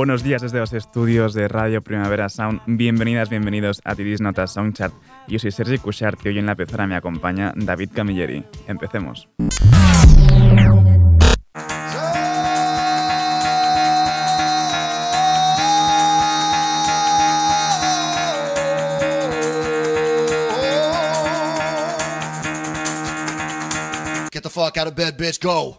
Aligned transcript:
Buenos 0.00 0.22
días 0.22 0.40
desde 0.40 0.58
los 0.58 0.72
estudios 0.72 1.34
de 1.34 1.46
Radio 1.46 1.82
Primavera 1.82 2.30
Sound. 2.30 2.62
Bienvenidas, 2.66 3.28
bienvenidos 3.28 3.82
a 3.84 3.94
Tiris 3.94 4.22
Notas 4.22 4.54
Soundchart. 4.54 4.94
Yo 5.28 5.38
soy 5.38 5.50
Sergi 5.50 5.76
Cushart 5.76 6.24
y 6.24 6.30
hoy 6.30 6.38
en 6.38 6.46
la 6.46 6.54
pezora 6.54 6.86
me 6.86 6.96
acompaña 6.96 7.52
David 7.54 7.90
Camilleri. 7.94 8.42
Empecemos. 8.66 9.28
Get 24.32 24.42
the 24.44 24.48
fuck 24.48 24.78
out 24.78 24.86
of 24.86 24.94
bed, 24.94 25.18
bitch, 25.18 25.42
go. 25.42 25.76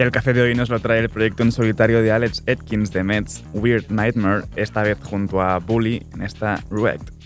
El 0.00 0.10
café 0.12 0.32
de 0.32 0.40
hoy 0.40 0.54
nos 0.54 0.70
lo 0.70 0.80
trae 0.80 0.98
el 1.00 1.10
proyecto 1.10 1.42
en 1.42 1.52
solitario 1.52 2.00
de 2.00 2.10
Alex 2.10 2.42
Atkins 2.48 2.90
de 2.90 3.04
Mets, 3.04 3.44
Weird 3.52 3.90
Nightmare, 3.90 4.46
esta 4.56 4.82
vez 4.82 4.96
junto 5.02 5.42
a 5.42 5.58
Bully 5.58 6.06
en 6.14 6.22
esta 6.22 6.58
Ruect. 6.70 7.19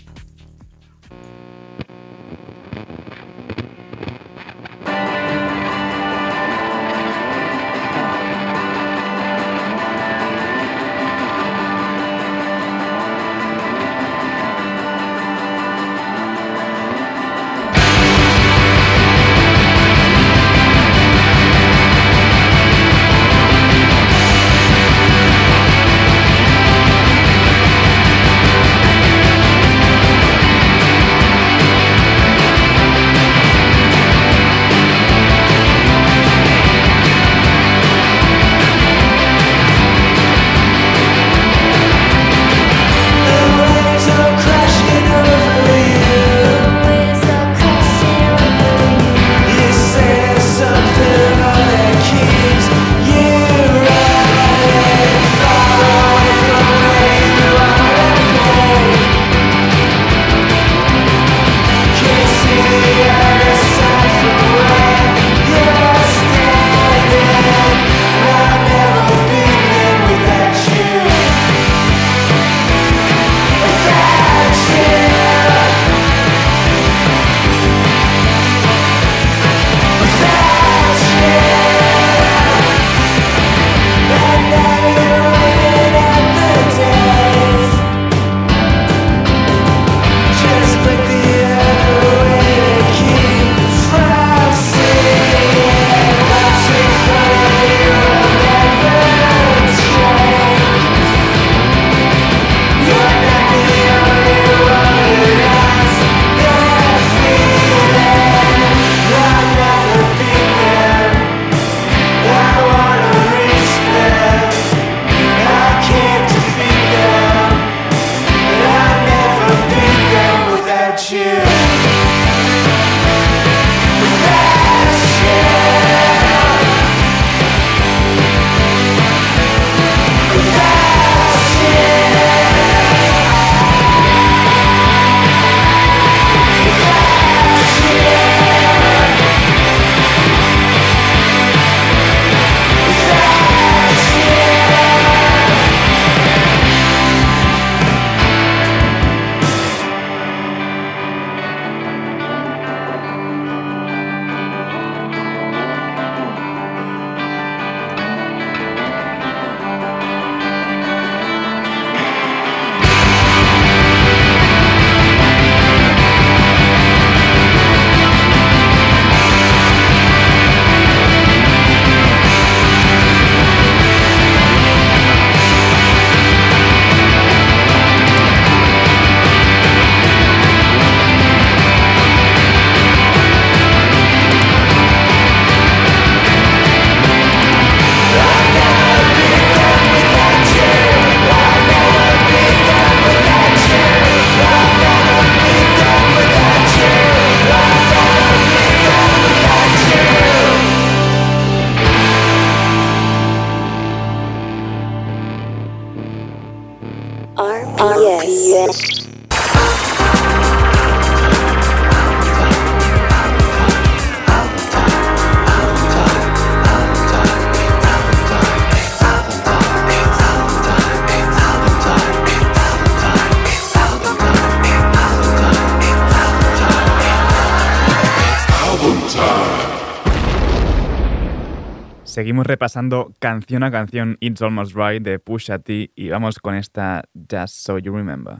Repasando 232.43 233.13
canción 233.19 233.63
a 233.63 233.71
canción 233.71 234.17
It's 234.19 234.41
Almost 234.41 234.75
Right 234.75 235.01
de 235.01 235.19
Pusha 235.19 235.59
T 235.59 235.91
y 235.95 236.09
vamos 236.09 236.39
con 236.39 236.55
esta 236.55 237.03
Just 237.13 237.55
So 237.55 237.77
You 237.79 237.95
Remember. 237.95 238.39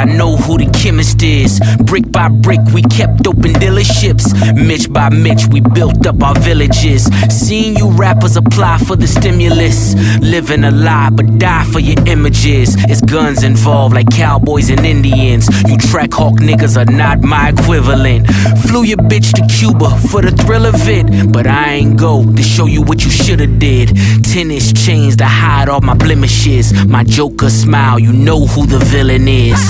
I 0.00 0.06
know 0.06 0.39
chemist 0.80 1.22
is. 1.22 1.60
Brick 1.84 2.10
by 2.10 2.28
brick, 2.28 2.60
we 2.72 2.82
kept 2.82 3.26
open 3.26 3.52
dealerships. 3.52 4.24
Mitch 4.54 4.90
by 4.90 5.10
Mitch, 5.10 5.46
we 5.48 5.60
built 5.60 6.06
up 6.06 6.22
our 6.22 6.38
villages. 6.40 7.04
Seeing 7.28 7.76
you 7.76 7.90
rappers 7.90 8.36
apply 8.36 8.78
for 8.78 8.96
the 8.96 9.06
stimulus. 9.06 9.94
Living 10.20 10.64
a 10.64 10.70
lie, 10.70 11.10
but 11.10 11.38
die 11.38 11.64
for 11.64 11.80
your 11.80 12.00
images. 12.06 12.76
It's 12.88 13.02
guns 13.02 13.42
involved, 13.42 13.94
like 13.94 14.10
cowboys 14.10 14.70
and 14.70 14.84
Indians. 14.86 15.48
You 15.68 15.76
track 15.76 16.14
hawk 16.14 16.36
niggas 16.36 16.76
are 16.80 16.90
not 16.90 17.20
my 17.20 17.50
equivalent. 17.50 18.26
Flew 18.62 18.84
your 18.84 18.98
bitch 18.98 19.32
to 19.34 19.42
Cuba 19.54 19.90
for 20.08 20.22
the 20.22 20.30
thrill 20.30 20.64
of 20.64 20.88
it. 20.88 21.32
But 21.32 21.46
I 21.46 21.74
ain't 21.74 21.98
go 21.98 22.24
to 22.24 22.42
show 22.42 22.66
you 22.66 22.82
what 22.82 23.04
you 23.04 23.10
shoulda 23.10 23.46
did. 23.46 23.90
Tennis 24.24 24.72
chains 24.72 25.16
to 25.16 25.26
hide 25.26 25.68
all 25.68 25.82
my 25.82 25.94
blemishes. 25.94 26.72
My 26.86 27.04
Joker 27.04 27.50
smile, 27.50 27.98
you 27.98 28.12
know 28.12 28.46
who 28.46 28.66
the 28.66 28.78
villain 28.78 29.28
is. 29.28 29.60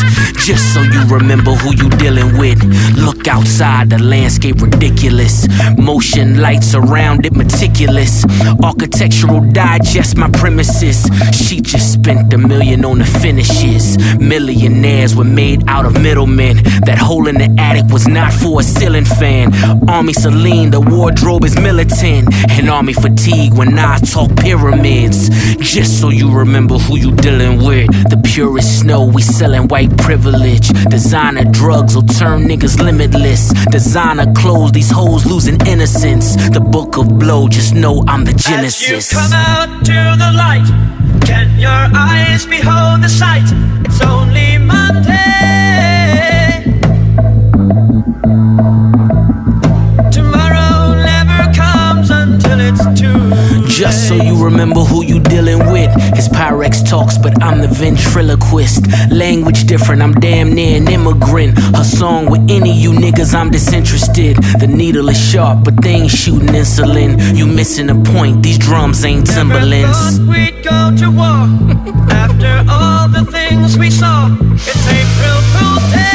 Just 0.47 0.73
so 0.73 0.83
you 0.83 1.00
remember 1.09 1.53
who 1.53 1.75
you 1.75 1.89
dealing 1.91 2.37
with. 2.39 2.63
Look 2.97 3.29
outside, 3.29 3.91
the 3.91 3.99
landscape 3.99 4.61
ridiculous. 4.61 5.47
Motion 5.79 6.41
lights 6.41 6.75
around 6.75 7.27
it 7.27 7.35
meticulous. 7.35 8.25
Architectural 8.63 9.41
digest 9.53 10.17
my 10.17 10.31
premises. 10.31 11.09
She 11.33 11.61
just 11.61 11.93
spent 11.93 12.33
a 12.33 12.39
million 12.39 12.85
on 12.85 12.99
the 12.99 13.05
finishes. 13.05 13.99
Millionaires 14.19 15.15
were 15.15 15.25
made 15.25 15.63
out 15.69 15.87
of 15.87 16.01
middlemen. 16.01 16.57
That 16.85 16.99
hole 16.99 17.29
in 17.29 17.37
the 17.37 17.55
attic 17.59 17.87
was 17.93 18.07
not 18.07 18.33
for 18.33 18.61
a 18.61 18.63
ceiling 18.63 19.05
fan. 19.05 19.53
Army 19.89 20.13
Celine, 20.13 20.71
the 20.71 20.81
wardrobe 20.81 21.45
is 21.45 21.59
militant. 21.59 22.29
And 22.51 22.69
army 22.69 22.93
fatigue 22.93 23.55
when 23.55 23.79
I 23.79 23.99
talk 23.99 24.35
pyramids. 24.37 25.29
Just 25.57 26.01
so 26.01 26.09
you 26.09 26.31
remember 26.31 26.79
who 26.79 26.97
you 26.97 27.13
dealing 27.13 27.65
with. 27.65 27.89
The 28.11 28.21
purest 28.25 28.81
snow, 28.81 29.05
we 29.05 29.23
selling 29.23 29.69
white 29.69 29.97
privilege. 29.99 30.69
Designer 30.91 31.45
drugs 31.45 31.95
will 31.95 32.03
turn 32.03 32.43
niggas 32.49 32.81
limitless. 32.83 33.53
Designer 33.71 34.31
clothes, 34.35 34.73
these 34.73 34.91
hoes 34.91 35.25
losing 35.25 35.57
innocence. 35.67 36.35
The 36.51 36.61
book 36.61 36.97
of 36.99 37.09
blow, 37.19 37.49
just 37.49 37.75
know 37.75 38.03
I'm 38.09 38.25
the 38.25 38.35
As 38.35 38.45
genesis. 38.45 39.13
you 39.13 39.19
come 39.19 39.33
out 39.33 39.85
to 39.85 40.17
the 40.19 40.33
light, 40.37 40.67
can 41.25 41.59
your 41.59 41.71
eyes 41.97 42.45
behold 42.45 43.03
the 43.03 43.09
sight? 43.09 43.47
It's 43.87 44.01
only 44.03 44.59
Monday. 44.59 45.21
Tomorrow 50.11 50.97
never 51.11 51.53
comes 51.55 52.11
until 52.11 52.59
it's 52.61 52.85
too 53.01 53.31
Just 53.69 54.09
so 54.09 54.17
you 54.17 54.43
remember 54.45 54.81
who 54.81 55.05
you 55.05 55.21
dealing 55.21 55.59
with. 55.71 55.80
His 56.15 56.29
Pyrex 56.29 56.89
talks, 56.89 57.19
but 57.19 57.43
I'm 57.43 57.61
the 57.61 57.69
ventriloquist. 57.69 58.87
Language 59.11 59.65
different, 59.65 60.03
I'm 60.03 60.15
damn 60.15 60.53
near 60.53 60.77
an 60.77 60.89
immigrant. 60.89 61.59
Her 61.77 61.85
song 61.85 62.31
with 62.31 62.51
any 62.51 62.73
you 62.73 62.93
niggas, 62.93 63.35
I'm 63.35 63.51
disinterested. 63.51 64.37
The 64.59 64.67
needle 64.67 65.09
is 65.09 65.19
sharp, 65.19 65.65
but 65.65 65.81
they 65.83 65.95
ain't 65.95 66.11
shooting 66.11 66.49
insulin. 66.49 67.37
You 67.37 67.47
missing 67.47 67.87
the 67.87 68.13
point, 68.13 68.43
these 68.43 68.59
drums 68.59 69.05
ain't 69.05 69.27
Timberlands. 69.27 70.21
we'd 70.21 70.63
go 70.63 70.95
to 70.97 71.11
war 71.11 71.47
after 72.11 72.65
all 72.69 73.09
the 73.09 73.25
things 73.31 73.79
we 73.79 73.91
saw. 73.91 74.29
It's 74.53 74.87
April 74.89 75.41
Fool's 75.53 75.93
Day. 75.93 76.11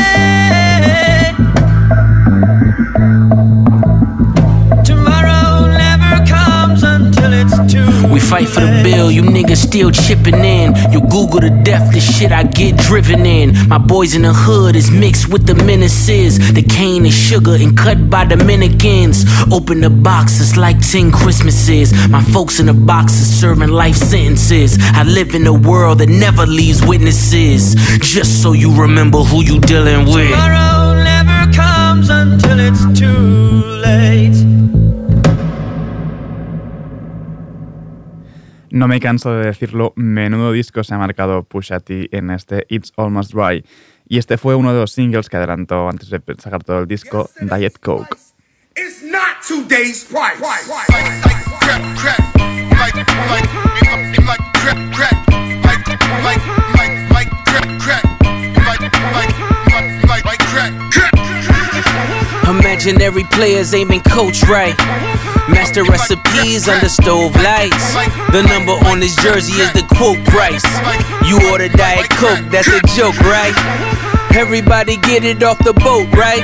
Fight 8.30 8.48
for 8.48 8.62
the 8.62 8.81
bill, 8.83 9.12
you 9.12 9.22
niggas 9.22 9.57
still 9.68 9.92
chipping 9.92 10.44
in. 10.44 10.74
You 10.92 11.01
Google 11.01 11.42
the 11.42 11.62
death, 11.63 11.94
the 11.94 12.00
shit 12.00 12.31
I 12.31 12.44
get 12.44 12.77
driven 12.77 13.25
in. 13.25 13.54
My 13.69 13.77
boys 13.77 14.16
in 14.16 14.24
the 14.24 14.33
hood 14.33 14.75
is 14.75 14.89
mixed 14.92 15.31
with 15.31 15.45
the 15.45 15.56
menaces. 15.56 16.38
The 16.54 16.63
cane 16.63 17.06
is 17.06 17.13
sugar 17.13 17.56
and 17.56 17.77
cut 17.77 18.10
by 18.10 18.25
Dominicans. 18.25 19.25
Open 19.51 19.81
the 19.81 19.89
boxes 19.89 20.57
like 20.57 20.80
10 20.80 21.12
Christmases. 21.12 21.94
My 22.10 22.24
folks 22.24 22.60
in 22.60 22.66
the 22.68 22.74
boxes 22.74 23.27
serving 23.39 23.69
life 23.69 23.95
sentences. 23.95 24.78
I 24.81 25.04
live 25.04 25.36
in 25.36 25.45
a 25.48 25.54
world 25.54 26.00
that 26.00 26.10
never 26.10 26.45
leaves 26.45 26.86
witnesses. 26.86 27.75
Just 28.00 28.42
so 28.42 28.54
you 28.54 28.74
remember 28.75 29.19
who 29.19 29.44
you 29.44 29.60
dealing 29.60 30.06
with. 30.06 30.31
Tomorrow 30.31 31.04
never 31.04 31.54
comes 31.54 32.10
until 32.10 32.60
it's 32.60 33.00
too 33.00 33.34
No 38.75 38.89
me 38.89 39.00
canso 39.00 39.33
de 39.33 39.45
decirlo, 39.45 39.94
menudo 39.95 40.51
disco 40.51 40.83
se 40.83 40.94
ha 40.94 40.98
marcado 40.98 41.44
Pusha 41.44 41.80
T 41.80 42.10
en 42.12 42.30
este 42.30 42.66
It's 42.68 42.92
Almost 42.98 43.31
Dry. 43.31 43.63
Y 44.10 44.18
este 44.18 44.38
fue 44.38 44.54
uno 44.54 44.74
de 44.74 44.81
los 44.81 44.92
singles 44.92 45.30
que 45.30 45.38
adelantó 45.38 45.88
antes 45.88 46.10
de 46.10 46.22
sacar 46.38 46.62
todo 46.62 46.80
el 46.80 46.86
disco, 46.86 47.30
Diet 47.39 47.80
Coke. 47.80 48.18
It's 48.75 49.01
not 49.01 49.38
price. 50.10 50.36
Imaginary 62.75 63.23
players 63.31 63.73
aiming 63.73 64.01
coach 64.01 64.44
right. 64.44 64.77
Master 65.47 65.85
recipes 65.85 66.67
under 66.67 66.89
stove 66.89 67.33
lights. 67.35 67.94
The 68.33 68.44
number 68.49 68.73
on 68.91 68.99
this 68.99 69.15
jersey 69.15 69.53
is 69.61 69.71
the 69.71 69.83
quote 69.95 70.19
price. 70.25 70.65
You 71.25 71.39
order 71.51 71.69
Diet 71.69 72.09
Coke, 72.09 72.44
that's 72.51 72.67
a 72.67 72.81
joke, 72.94 73.17
right? 73.21 73.55
Everybody 74.35 74.97
get 74.97 75.23
it 75.23 75.41
off 75.41 75.57
the 75.59 75.71
boat, 75.71 76.11
right? 76.11 76.44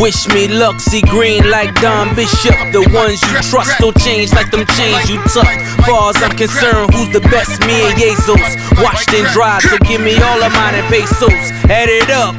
Wish 0.00 0.26
me 0.28 0.48
luck, 0.48 0.80
see 0.80 1.02
green 1.02 1.50
like 1.50 1.74
Don 1.82 2.16
Bishop. 2.16 2.56
The 2.72 2.80
ones 2.96 3.20
you 3.20 3.36
trust 3.52 3.78
don't 3.78 3.96
change 4.00 4.32
like 4.32 4.50
them 4.50 4.64
chains 4.72 5.10
you 5.10 5.20
tuck. 5.28 5.44
Far 5.84 6.08
as 6.08 6.22
I'm 6.24 6.32
concerned, 6.40 6.94
who's 6.94 7.12
the 7.12 7.20
best? 7.28 7.60
Me 7.68 7.84
and 7.84 7.98
Jesus. 8.00 8.40
Washed 8.80 9.12
and 9.12 9.28
dried, 9.36 9.60
so 9.60 9.76
give 9.84 10.00
me 10.00 10.16
all 10.16 10.40
of 10.42 10.52
mine 10.56 10.80
and 10.80 10.88
pesos. 10.88 11.52
Add 11.68 11.92
it 11.92 12.08
up. 12.08 12.32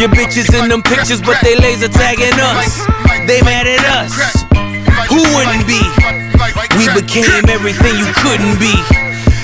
Your 0.00 0.08
bitches 0.08 0.48
in 0.56 0.70
them 0.70 0.82
pictures, 0.82 1.20
but 1.20 1.36
they 1.42 1.56
laser 1.56 1.88
tagging 1.88 2.40
us. 2.40 2.80
They 3.28 3.42
mad 3.42 3.68
at 3.68 3.84
us. 3.84 4.16
Who 5.12 5.20
wouldn't 5.36 5.68
be? 5.68 5.84
We 6.80 6.88
became 6.96 7.44
everything 7.52 8.00
you 8.00 8.08
couldn't 8.16 8.56
be. 8.58 9.01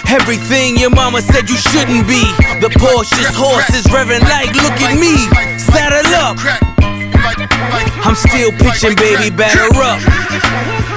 Everything 0.08 0.78
your 0.78 0.90
mama 0.90 1.20
said 1.20 1.50
you 1.50 1.56
shouldn't 1.56 2.08
be. 2.08 2.24
The 2.64 2.72
Porsche's 2.80 3.36
horse 3.36 3.68
is 3.76 3.84
revving 3.92 4.24
like, 4.24 4.54
look 4.56 4.80
at 4.80 4.96
me. 4.96 5.20
Saddle 5.60 6.08
up. 6.16 6.40
I'm 8.04 8.14
still 8.16 8.50
pitching, 8.52 8.96
baby, 8.96 9.28
batter 9.28 9.68
up. 9.76 10.00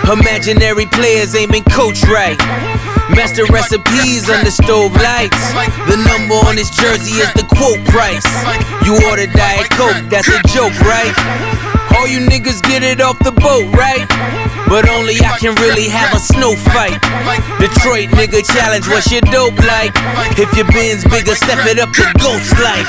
Imaginary 0.07 0.85
players 0.87 1.35
aiming 1.35 1.63
coach 1.65 2.03
right. 2.07 2.39
Master 3.11 3.43
recipes 3.51 4.29
under 4.29 4.49
stove 4.49 4.95
lights. 4.95 5.43
The 5.91 5.99
number 6.07 6.35
on 6.47 6.55
this 6.55 6.69
jersey 6.71 7.19
is 7.19 7.31
the 7.33 7.43
quote 7.43 7.83
price. 7.91 8.23
You 8.87 8.95
order 9.11 9.27
Diet 9.27 9.69
Coke, 9.71 10.07
that's 10.09 10.29
a 10.29 10.39
joke, 10.47 10.77
right? 10.87 11.50
All 11.95 12.07
you 12.07 12.19
niggas 12.19 12.61
get 12.63 12.83
it 12.83 13.01
off 13.01 13.19
the 13.19 13.31
boat, 13.31 13.67
right? 13.75 14.07
But 14.67 14.89
only 14.89 15.19
I 15.19 15.37
can 15.39 15.55
really 15.55 15.89
have 15.89 16.13
a 16.13 16.19
snow 16.19 16.55
fight. 16.71 16.99
Detroit 17.59 18.09
nigga 18.15 18.45
challenge, 18.45 18.87
what's 18.87 19.11
your 19.11 19.21
dope 19.21 19.57
like? 19.59 19.91
If 20.37 20.55
your 20.55 20.67
bin's 20.71 21.03
bigger, 21.03 21.35
step 21.35 21.65
it 21.67 21.79
up 21.79 21.91
to 21.93 22.05
ghost 22.19 22.57
life. 22.59 22.87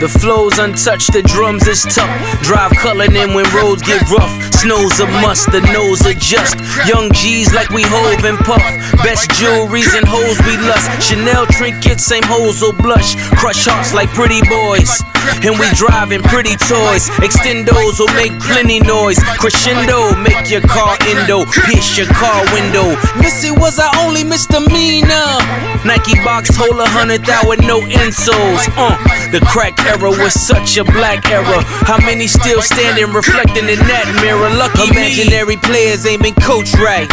The 0.00 0.08
flow's 0.08 0.58
untouched, 0.58 1.12
the 1.12 1.22
drums 1.22 1.66
is 1.66 1.82
tough. 1.82 2.08
Drive 2.42 2.70
colored 2.78 3.12
in 3.12 3.34
when 3.34 3.44
roads 3.52 3.82
get 3.82 4.00
rough. 4.08 4.30
Snow's 4.54 5.00
a 5.00 5.06
must, 5.20 5.50
the 5.50 5.60
nose 5.74 6.06
adjust. 6.06 6.54
Young 6.86 7.10
G's 7.12 7.52
like 7.52 7.70
we 7.70 7.82
Hov 7.82 8.24
and 8.24 8.38
puff. 8.38 8.62
Best 9.02 9.28
jewelries 9.30 9.90
and 9.98 10.06
hoes 10.06 10.38
we 10.46 10.56
lust. 10.70 10.86
Chanel 11.02 11.46
trinkets, 11.46 12.06
same 12.06 12.22
hoes 12.22 12.62
will 12.62 12.78
blush. 12.78 13.16
Crush 13.34 13.66
hearts 13.66 13.92
like 13.92 14.08
pretty 14.10 14.40
boys. 14.46 15.02
And 15.44 15.58
we 15.58 15.66
driving 15.74 16.22
pretty 16.22 16.56
toys. 16.56 17.08
Extendos 17.22 18.00
will 18.00 18.12
make 18.14 18.34
plenty 18.40 18.80
noise. 18.80 19.18
Crescendo, 19.38 20.14
make 20.22 20.50
your 20.50 20.62
car 20.62 20.96
endo. 21.06 21.44
Pierce 21.66 21.96
your 21.96 22.08
car 22.08 22.44
window. 22.52 22.96
Missy 23.18 23.50
was 23.50 23.78
our 23.78 23.94
only 24.02 24.24
misdemeanor. 24.24 25.38
Nike 25.84 26.18
box 26.24 26.50
hold 26.54 26.80
a 26.80 26.88
hundred 26.88 27.24
thou 27.24 27.48
with 27.48 27.60
no 27.60 27.80
insoles. 27.80 28.66
Uh, 28.76 28.96
the 29.30 29.40
crack 29.46 29.78
era 29.86 30.10
was 30.10 30.34
such 30.34 30.76
a 30.76 30.84
black 30.84 31.30
era. 31.30 31.62
How 31.86 31.98
many 31.98 32.26
still 32.26 32.62
standing 32.62 33.12
reflecting 33.12 33.68
in 33.68 33.78
that 33.86 34.06
mirror? 34.20 34.50
Lucky 34.58 34.90
imaginary 34.90 35.56
players 35.56 36.04
ain't 36.06 36.22
been 36.22 36.34
coached 36.34 36.78
right. 36.78 37.08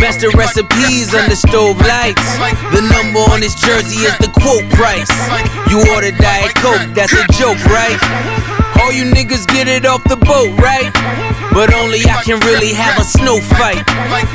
Master 0.00 0.30
recipes 0.36 1.14
under 1.14 1.36
stove 1.36 1.78
lights. 1.80 2.24
The 2.72 2.82
number 2.92 3.20
on 3.32 3.40
this 3.40 3.54
jersey 3.54 4.04
is 4.04 4.16
the 4.18 4.30
quote 4.32 4.66
price. 4.72 5.10
You 5.70 5.80
order 5.94 6.10
Diet 6.12 6.54
Coke, 6.56 6.94
that's 6.94 7.12
a 7.12 7.24
joke, 7.36 7.60
right? 7.66 7.98
All 8.80 8.92
you 8.92 9.04
niggas 9.04 9.46
get 9.46 9.68
it 9.68 9.86
off 9.86 10.02
the 10.04 10.16
boat, 10.16 10.50
right? 10.58 10.90
But 11.52 11.72
only 11.74 12.00
I 12.08 12.22
can 12.24 12.40
really 12.40 12.72
have 12.72 12.98
a 12.98 13.04
snow 13.04 13.38
fight. 13.60 13.84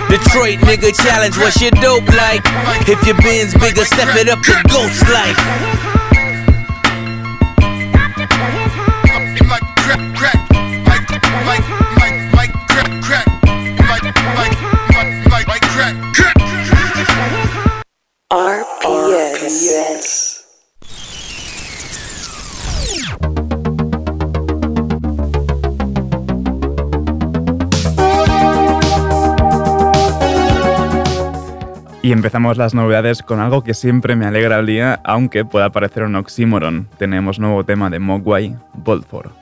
Detroit 0.07 0.59
nigga 0.63 0.95
challenge, 0.95 1.37
what's 1.37 1.59
your 1.61 1.71
dope 1.81 2.07
like? 2.13 2.41
If 2.87 3.05
your 3.05 3.17
bin's 3.17 3.53
bigger, 3.53 3.83
step 3.83 4.15
it 4.15 4.29
up 4.29 4.39
to 4.43 4.53
ghost 4.69 5.03
life. 5.09 5.37
Empezamos 32.27 32.57
las 32.57 32.73
novedades 32.73 33.23
con 33.23 33.39
algo 33.39 33.63
que 33.63 33.73
siempre 33.73 34.17
me 34.17 34.25
alegra 34.25 34.59
el 34.59 34.65
día, 34.65 34.99
aunque 35.05 35.45
pueda 35.45 35.69
parecer 35.69 36.03
un 36.03 36.17
oxímoron. 36.17 36.89
Tenemos 36.97 37.39
nuevo 37.39 37.63
tema 37.63 37.89
de 37.89 37.99
Mogwai, 37.99 38.53
Boldford. 38.73 39.36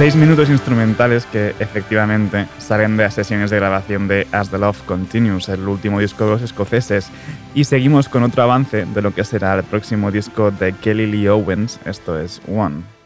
Seis 0.00 0.16
minutos 0.16 0.48
instrumentales 0.48 1.26
que 1.26 1.54
efectivamente 1.60 2.46
salen 2.56 2.96
de 2.96 3.02
las 3.02 3.12
sesiones 3.12 3.50
de 3.50 3.58
grabación 3.58 4.08
de 4.08 4.26
As 4.32 4.48
the 4.48 4.56
Love 4.56 4.80
Continues, 4.86 5.50
el 5.50 5.68
último 5.68 6.00
disco 6.00 6.24
de 6.24 6.30
los 6.30 6.40
escoceses. 6.40 7.10
Y 7.52 7.64
seguimos 7.64 8.08
con 8.08 8.22
otro 8.22 8.42
avance 8.42 8.86
de 8.86 9.02
lo 9.02 9.12
que 9.12 9.24
será 9.24 9.54
el 9.58 9.62
próximo 9.62 10.10
disco 10.10 10.52
de 10.52 10.72
Kelly 10.72 11.04
Lee 11.04 11.28
Owens, 11.28 11.78
esto 11.84 12.18
es 12.18 12.40
One. 12.48 12.99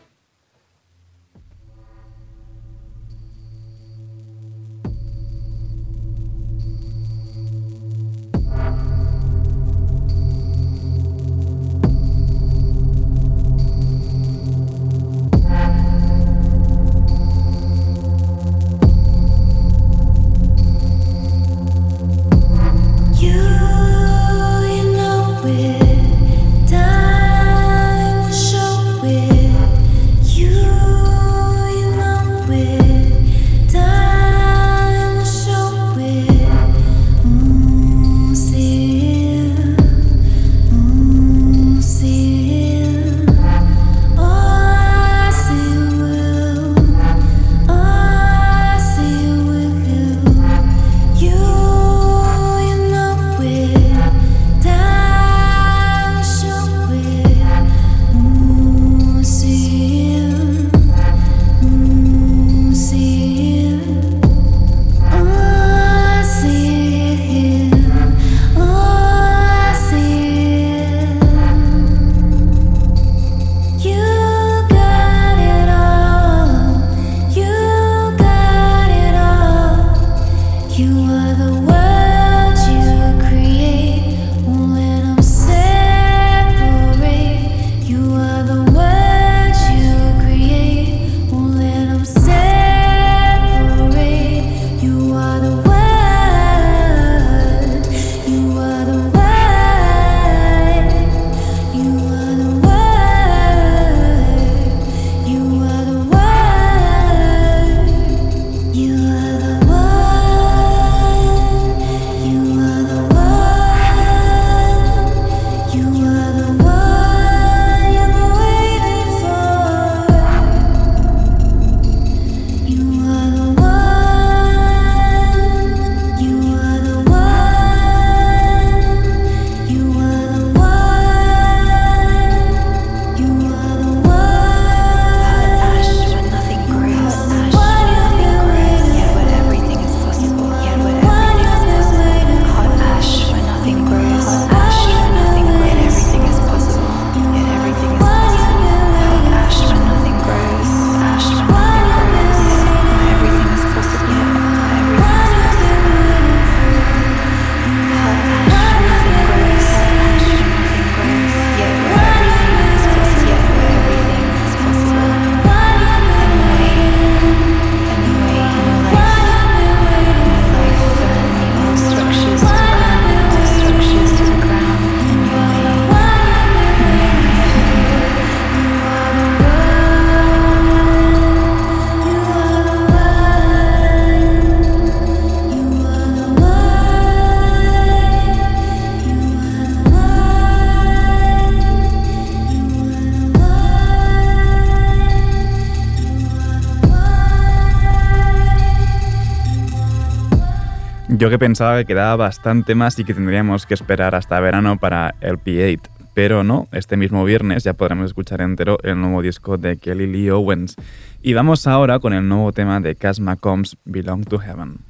Yo 201.25 201.31
que 201.31 201.39
pensaba 201.39 201.79
que 201.79 201.87
quedaba 201.87 202.17
bastante 202.17 202.75
más 202.75 202.99
y 202.99 203.05
que 203.05 203.15
tendríamos 203.15 203.65
que 203.65 203.73
esperar 203.73 204.15
hasta 204.15 204.39
verano 204.41 204.77
para 204.79 205.15
el 205.23 205.39
P8. 205.39 205.81
Pero 206.13 206.45
no, 206.45 206.69
este 206.71 206.99
mismo 206.99 207.25
viernes 207.25 207.65
ya 207.65 207.73
podremos 207.73 208.05
escuchar 208.05 208.43
entero 208.43 208.77
el 208.83 209.01
nuevo 209.01 209.23
disco 209.23 209.57
de 209.57 209.79
Kelly 209.79 210.07
Lee 210.07 210.29
Owens. 210.29 210.77
Y 211.23 211.33
vamos 211.33 211.67
ahora 211.67 211.99
con 211.99 212.13
el 212.13 212.29
nuevo 212.29 212.53
tema 212.53 212.79
de 212.81 212.95
Cass 212.95 213.21
McCombs, 213.21 213.79
Belong 213.87 214.27
to 214.27 214.39
Heaven. 214.39 214.81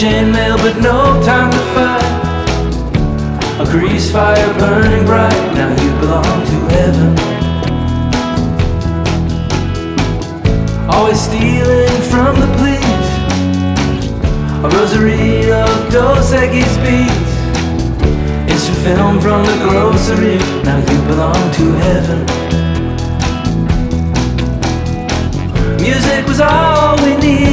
Chainmail, 0.00 0.56
but 0.56 0.80
no 0.80 1.22
time 1.22 1.50
to 1.50 1.58
fight. 1.74 2.08
A 3.60 3.64
grease 3.70 4.10
fire 4.10 4.54
burning 4.58 5.04
bright, 5.04 5.52
now 5.52 5.68
you 5.82 5.90
belong 6.00 6.40
to 6.52 6.58
heaven. 6.74 7.10
Always 10.88 11.20
stealing 11.20 12.00
from 12.12 12.32
the 12.40 12.48
police. 12.56 13.10
A 14.64 14.68
rosary 14.74 15.52
of 15.52 15.92
Dos 15.92 16.32
Equis 16.32 16.74
beats. 16.82 17.32
Instant 18.50 18.78
film 18.78 19.20
from 19.20 19.44
the 19.44 19.56
grocery, 19.68 20.38
now 20.64 20.78
you 20.78 20.98
belong 21.12 21.42
to 21.58 21.64
heaven. 21.84 22.20
Music 25.76 26.26
was 26.26 26.40
all 26.40 26.96
we 27.04 27.16
needed. 27.16 27.49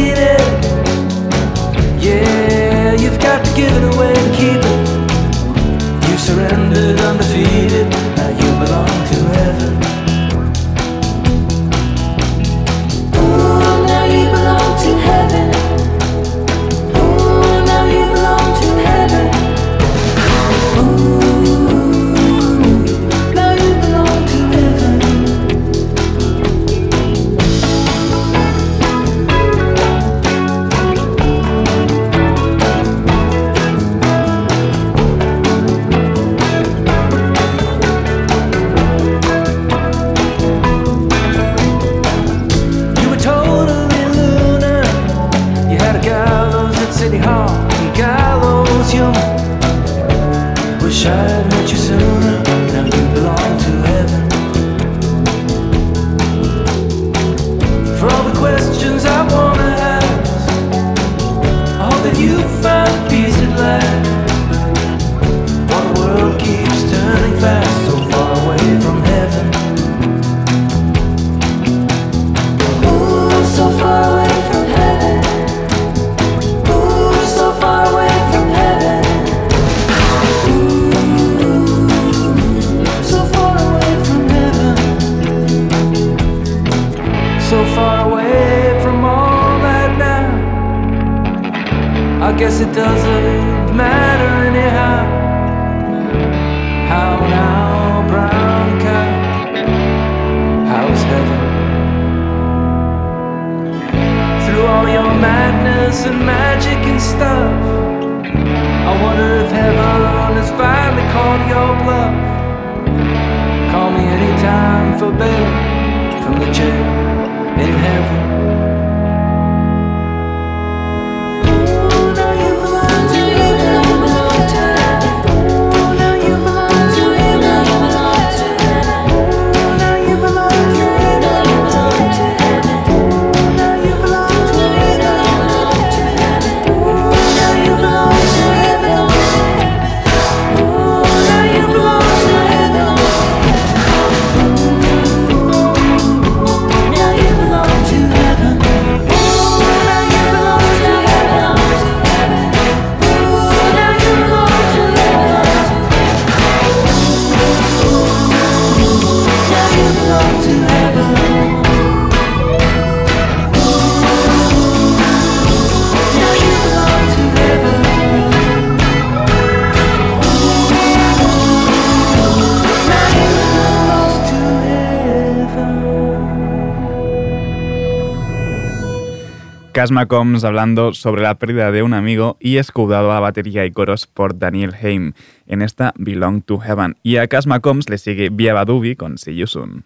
Asma 179.88 180.06
Combs 180.06 180.43
hablando 180.43 180.93
sobre 180.93 181.21
la 181.21 181.36
pérdida 181.36 181.71
de 181.71 181.82
un 181.82 181.93
amigo 181.93 182.36
y 182.41 182.58
escudado 182.58 183.13
a 183.13 183.21
batería 183.21 183.65
y 183.65 183.71
coros 183.71 184.06
por 184.06 184.38
Daniel 184.38 184.76
Haim 184.82 185.13
en 185.45 185.62
esta 185.62 185.93
Belong 185.95 186.41
to 186.41 186.60
Heaven. 186.60 186.97
Y 187.04 187.15
a 187.15 187.30
Asma 187.32 187.62
Combs 187.62 187.89
le 187.89 187.97
sigue 187.97 188.28
Bia 188.30 188.54
Badubi 188.54 188.97
con 188.97 189.17
See 189.17 189.38
You 189.38 189.47
Soon. 189.47 189.86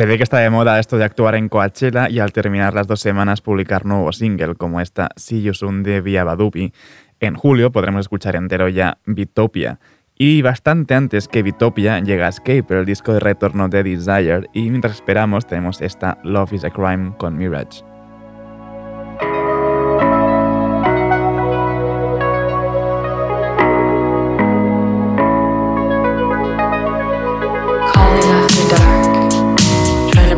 Se 0.00 0.06
ve 0.06 0.16
que 0.16 0.22
está 0.22 0.38
de 0.38 0.48
moda 0.48 0.80
esto 0.80 0.96
de 0.96 1.04
actuar 1.04 1.34
en 1.34 1.50
Coachella 1.50 2.08
y 2.08 2.20
al 2.20 2.32
terminar 2.32 2.72
las 2.72 2.86
dos 2.86 3.00
semanas 3.00 3.42
publicar 3.42 3.84
nuevo 3.84 4.12
single 4.12 4.54
como 4.54 4.80
esta 4.80 5.10
See 5.16 5.42
You 5.42 5.52
de 5.82 6.00
Via 6.00 6.24
Badupi. 6.24 6.72
En 7.20 7.34
julio 7.34 7.70
podremos 7.70 8.00
escuchar 8.00 8.34
entero 8.34 8.70
ya 8.70 8.96
Bitopia. 9.04 9.78
Y 10.16 10.40
bastante 10.40 10.94
antes 10.94 11.28
que 11.28 11.42
Bitopia 11.42 12.00
llega 12.00 12.28
Escape, 12.28 12.64
el 12.70 12.86
disco 12.86 13.12
de 13.12 13.20
retorno 13.20 13.68
de 13.68 13.82
Desire, 13.82 14.48
y 14.54 14.70
mientras 14.70 14.94
esperamos 14.94 15.46
tenemos 15.46 15.82
esta 15.82 16.16
Love 16.24 16.54
is 16.54 16.64
a 16.64 16.70
Crime 16.70 17.12
con 17.18 17.36
Mirage. 17.36 17.89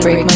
Break 0.03 0.32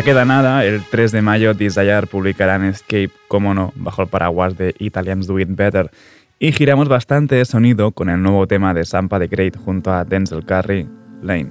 Ya 0.00 0.04
queda 0.04 0.24
nada, 0.24 0.64
el 0.64 0.82
3 0.82 1.12
de 1.12 1.20
mayo 1.20 1.52
Desire 1.52 2.06
publicarán 2.06 2.64
Escape, 2.64 3.10
como 3.28 3.52
no, 3.52 3.70
bajo 3.76 4.00
el 4.00 4.08
paraguas 4.08 4.56
de 4.56 4.74
Italians 4.78 5.26
Do 5.26 5.38
It 5.38 5.50
Better. 5.50 5.90
Y 6.38 6.52
giramos 6.52 6.88
bastante 6.88 7.34
de 7.34 7.44
sonido 7.44 7.90
con 7.92 8.08
el 8.08 8.22
nuevo 8.22 8.46
tema 8.46 8.72
de 8.72 8.86
Sampa 8.86 9.18
the 9.18 9.26
Great 9.26 9.58
junto 9.58 9.92
a 9.92 10.06
Denzel 10.06 10.46
Curry, 10.46 10.88
Lane. 11.20 11.50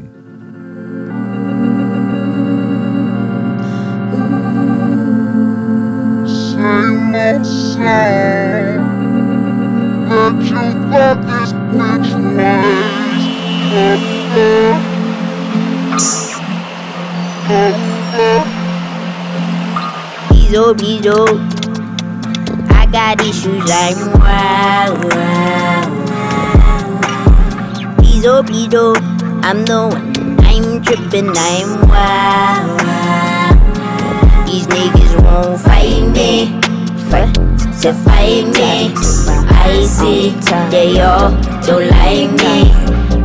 Bizo, 20.29 20.73
bizo. 20.75 21.39
I 22.69 22.85
got 22.91 23.21
issues 23.21 23.63
like 23.63 23.95
wow, 24.19 24.91
wow. 25.07 25.87
Bizo, 28.01 28.43
bizo. 28.43 28.95
I'm 29.41 29.63
the 29.63 29.87
one. 29.87 30.37
I'm 30.43 30.83
tripping. 30.83 31.29
I'm 31.29 31.87
wow, 31.87 32.75
wow. 32.83 34.45
These 34.45 34.67
niggas 34.67 35.15
won't 35.23 35.61
fight 35.61 36.03
me. 36.11 36.59
Fight 37.09 37.33
to 37.81 37.93
fight 38.03 38.47
me. 38.51 38.91
I 39.47 39.85
see 39.85 40.31
they 40.69 40.99
all 40.99 41.31
don't 41.61 41.87
like 41.87 42.31
me. 42.43 42.73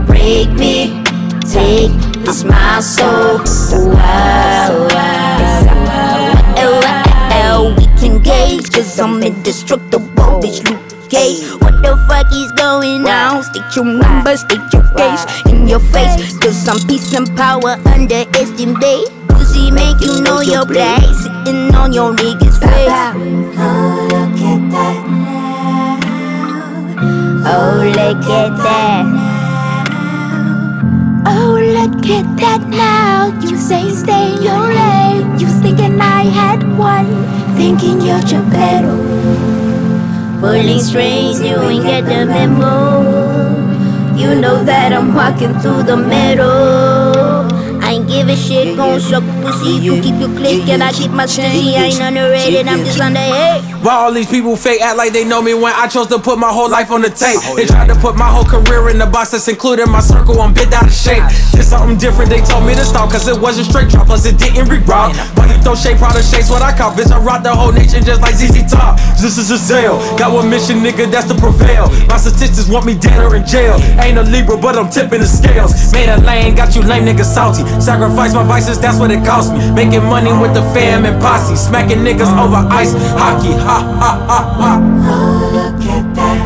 Break 0.07 0.51
me. 0.53 1.03
Take 1.51 2.14
this 2.25 2.45
my 2.45 2.81
soul. 2.81 3.39
Wow, 7.31 7.75
we 7.77 7.87
can 7.99 8.23
gauge, 8.23 8.71
cause 8.73 8.99
I'm 8.99 9.23
indestructible. 9.23 10.41
This 10.41 10.63
Luke 10.69 10.81
Cage. 11.11 11.45
What 11.61 11.83
the 11.83 11.97
fuck 12.09 12.33
is 12.33 12.53
going 12.53 13.07
on? 13.07 13.43
State 13.43 13.77
your 13.77 13.85
number, 13.85 14.37
state 14.37 14.73
your 14.73 14.83
case 14.97 15.25
in 15.47 15.69
your 15.69 15.81
face. 15.81 16.39
Cause 16.39 16.67
I'm 16.69 16.79
peace 16.89 17.13
and 17.15 17.29
power, 17.37 17.77
underestimate. 17.87 19.09
Pussy 19.29 19.71
make 19.71 20.01
you 20.01 20.21
know 20.23 20.41
your 20.41 20.67
place. 20.67 21.25
Sitting 21.25 21.75
on 21.75 21.93
your 21.93 22.15
niggas' 22.15 22.59
face. 22.59 22.89
Oh, 22.89 24.09
look 24.11 24.41
at 24.41 24.71
that 24.73 25.07
now. 25.09 25.99
Oh, 27.47 27.85
look 27.85 28.25
at 28.31 28.57
that. 28.63 29.34
Oh, 31.27 31.57
look 31.57 32.05
at 32.11 32.37
that 32.37 32.69
now. 32.69 33.33
You 33.41 33.57
say 33.57 33.89
stay 33.91 34.35
your 34.43 34.69
lane. 34.69 35.39
You 35.39 35.49
thinking 35.63 35.99
I 36.01 36.25
had 36.25 36.61
one 36.77 37.09
thinking 37.57 38.03
you're 38.03 38.21
Geppetto. 38.21 38.97
Pulling 40.41 40.81
strings, 40.81 41.41
you 41.41 41.57
ain't 41.63 41.85
get 41.85 42.05
the 42.05 42.27
memo. 42.27 43.01
You 44.15 44.35
know 44.39 44.63
that 44.65 44.93
I'm 44.93 45.15
walking 45.15 45.55
through 45.61 45.85
the 45.85 45.97
meadow. 45.97 47.34
I 47.95 47.99
ain't 47.99 48.09
give 48.09 48.29
a 48.29 48.35
shit, 48.35 48.77
gon' 48.77 48.99
suck 48.99 49.23
pussy. 49.41 49.79
You 49.79 50.03
keep 50.03 50.19
your 50.19 50.35
click 50.35 50.67
and 50.67 50.83
I 50.83 50.91
keep 50.91 51.13
my 51.13 51.27
stizzy. 51.27 51.79
I 51.79 51.95
ain't 51.95 52.03
underrated, 52.03 52.67
I'm 52.67 52.83
just 52.83 52.99
underhate. 52.99 53.63
Why 53.85 53.95
all 53.95 54.13
these 54.13 54.29
people 54.29 54.57
fake 54.57 54.83
act 54.83 54.97
like 54.97 55.13
they 55.13 55.25
know 55.25 55.41
me 55.41 55.55
when 55.55 55.73
I 55.73 55.87
chose 55.87 56.09
to 56.09 56.19
put 56.19 56.37
my 56.37 56.51
whole 56.51 56.69
life 56.69 56.91
on 56.91 57.03
the 57.03 57.11
tape? 57.11 57.39
They 57.55 57.67
tried 57.67 57.87
to 57.87 57.95
put 57.95 58.17
my 58.17 58.27
whole 58.27 58.43
career 58.43 58.91
in 58.91 58.99
the 58.99 59.07
box 59.07 59.31
that's 59.31 59.47
including 59.47 59.93
my 59.93 60.01
circle. 60.01 60.41
I'm 60.41 60.53
bit 60.53 60.73
out 60.73 60.87
of 60.89 60.93
shape. 60.93 61.23
It's 61.55 61.69
something 61.69 61.97
different, 61.97 62.31
they 62.31 62.41
told 62.41 62.67
me 62.67 62.75
to 62.75 62.85
stop, 62.85 63.13
cause 63.13 63.29
it 63.29 63.39
wasn't 63.39 63.69
straight 63.69 63.91
drop, 63.91 64.07
plus 64.09 64.27
it 64.27 64.39
didn't 64.39 64.67
re-rock. 64.67 65.15
But 65.37 65.55
you 65.55 65.63
throw 65.63 65.77
shade, 65.77 65.99
product 65.99 66.27
shades, 66.27 66.51
what 66.51 66.63
I 66.63 66.77
call. 66.77 66.91
Bitch, 66.99 67.13
I 67.13 67.21
rock 67.23 67.45
the 67.45 67.55
whole 67.55 67.71
nation 67.71 68.03
just 68.03 68.23
like 68.23 68.35
ZZ 68.35 68.67
Top. 68.67 68.99
This 69.23 69.39
is 69.39 69.53
a 69.53 69.59
sale. 69.59 70.03
Got 70.19 70.35
one 70.35 70.51
mission, 70.51 70.83
nigga, 70.83 71.07
that's 71.13 71.29
to 71.31 71.39
prevail. 71.39 71.95
My 72.11 72.17
statistics 72.17 72.67
want 72.69 72.87
me 72.87 72.99
dead 72.99 73.23
or 73.23 73.37
in 73.37 73.47
jail. 73.47 73.79
Ain't 74.03 74.19
a 74.19 74.25
Libra, 74.25 74.57
but 74.57 74.75
I'm 74.75 74.91
tipping 74.91 75.21
the 75.21 75.31
scales. 75.31 75.93
Made 75.93 76.09
a 76.09 76.19
lane, 76.19 76.57
got 76.57 76.75
you 76.75 76.83
lame 76.83 77.05
niggas 77.05 77.31
salty. 77.31 77.63
Sacrifice 77.85 78.33
my 78.33 78.43
vices, 78.43 78.81
that's 78.81 78.99
what 78.99 79.11
it 79.11 79.23
cost 79.27 79.53
me. 79.53 79.71
Making 79.73 80.05
money 80.05 80.33
with 80.33 80.55
the 80.55 80.63
fam 80.73 81.05
and 81.05 81.21
posse. 81.21 81.55
Smacking 81.55 81.99
niggas 81.99 82.33
over 82.43 82.67
ice 82.73 82.95
hockey. 83.13 83.53
Ha 83.53 83.79
ha 84.01 84.13
ha 84.27 84.41
ha. 84.59 84.81
Oh, 85.13 85.51
look 85.53 85.85
at 85.85 86.15
that. 86.15 86.41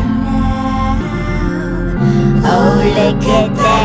Oh, 2.43 2.75
look 2.97 3.23
at 3.23 3.55
that. 3.55 3.79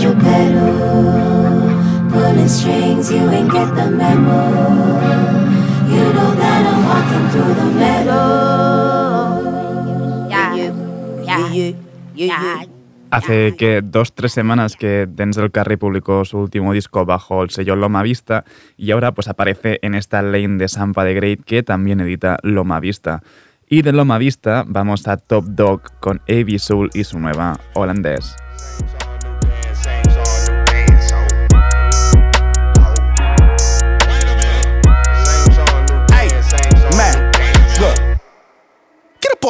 You're 0.00 0.14
Geppetto. 0.14 0.66
Pulling 2.10 2.48
strings, 2.48 3.12
you 3.12 3.28
ain't 3.28 3.52
get 3.52 3.74
the 3.74 3.90
memo. 3.90 5.09
Hace 13.10 13.56
que 13.56 13.80
dos, 13.82 14.14
tres 14.14 14.32
semanas 14.32 14.76
que 14.76 15.08
Denzel 15.08 15.50
Curry 15.50 15.76
publicó 15.76 16.24
su 16.24 16.38
último 16.38 16.72
disco 16.72 17.04
bajo 17.04 17.42
el 17.42 17.50
sello 17.50 17.74
Loma 17.74 18.02
Vista 18.02 18.44
y 18.76 18.92
ahora 18.92 19.12
pues 19.12 19.26
aparece 19.26 19.80
en 19.82 19.96
esta 19.96 20.22
lane 20.22 20.58
de 20.58 20.68
Sampa 20.68 21.02
de 21.04 21.14
Great 21.14 21.40
que 21.44 21.62
también 21.64 22.00
edita 22.00 22.38
Loma 22.42 22.78
Vista. 22.78 23.22
Y 23.68 23.82
de 23.82 23.92
Loma 23.92 24.18
Vista 24.18 24.64
vamos 24.66 25.08
a 25.08 25.16
Top 25.16 25.44
Dog 25.44 25.82
con 26.00 26.18
A.B. 26.28 26.58
Soul 26.58 26.90
y 26.94 27.04
su 27.04 27.18
nueva 27.18 27.58
Holandés. 27.74 28.36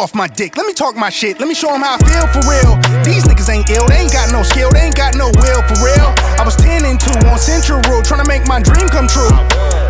Off 0.01 0.15
my 0.15 0.27
dick. 0.27 0.57
Let 0.57 0.67
me 0.67 0.73
talk 0.73 0.97
my 0.97 1.11
shit. 1.11 1.39
Let 1.39 1.47
me 1.47 1.55
show 1.55 1.69
them 1.69 1.83
how 1.83 1.97
I 1.97 2.01
feel 2.01 2.25
for 2.33 2.41
real. 2.49 2.73
These 3.05 3.29
niggas 3.29 3.53
ain't 3.53 3.69
ill. 3.69 3.87
They 3.87 4.01
ain't 4.01 4.13
got 4.13 4.33
no 4.33 4.43
skill. 4.43 4.73
They 4.73 4.89
ain't 4.89 4.97
got 4.97 5.15
no 5.15 5.29
will 5.29 5.61
for 5.69 5.77
real. 5.85 6.09
I 6.41 6.43
was 6.43 6.57
10 6.57 6.87
and 6.89 6.99
2 6.99 7.29
on 7.29 7.39
Central 7.39 7.85
Road 7.85 8.05
trying 8.09 8.25
to 8.25 8.29
make 8.29 8.49
my 8.49 8.61
dream 8.65 8.89
come 8.89 9.07
true. 9.07 9.29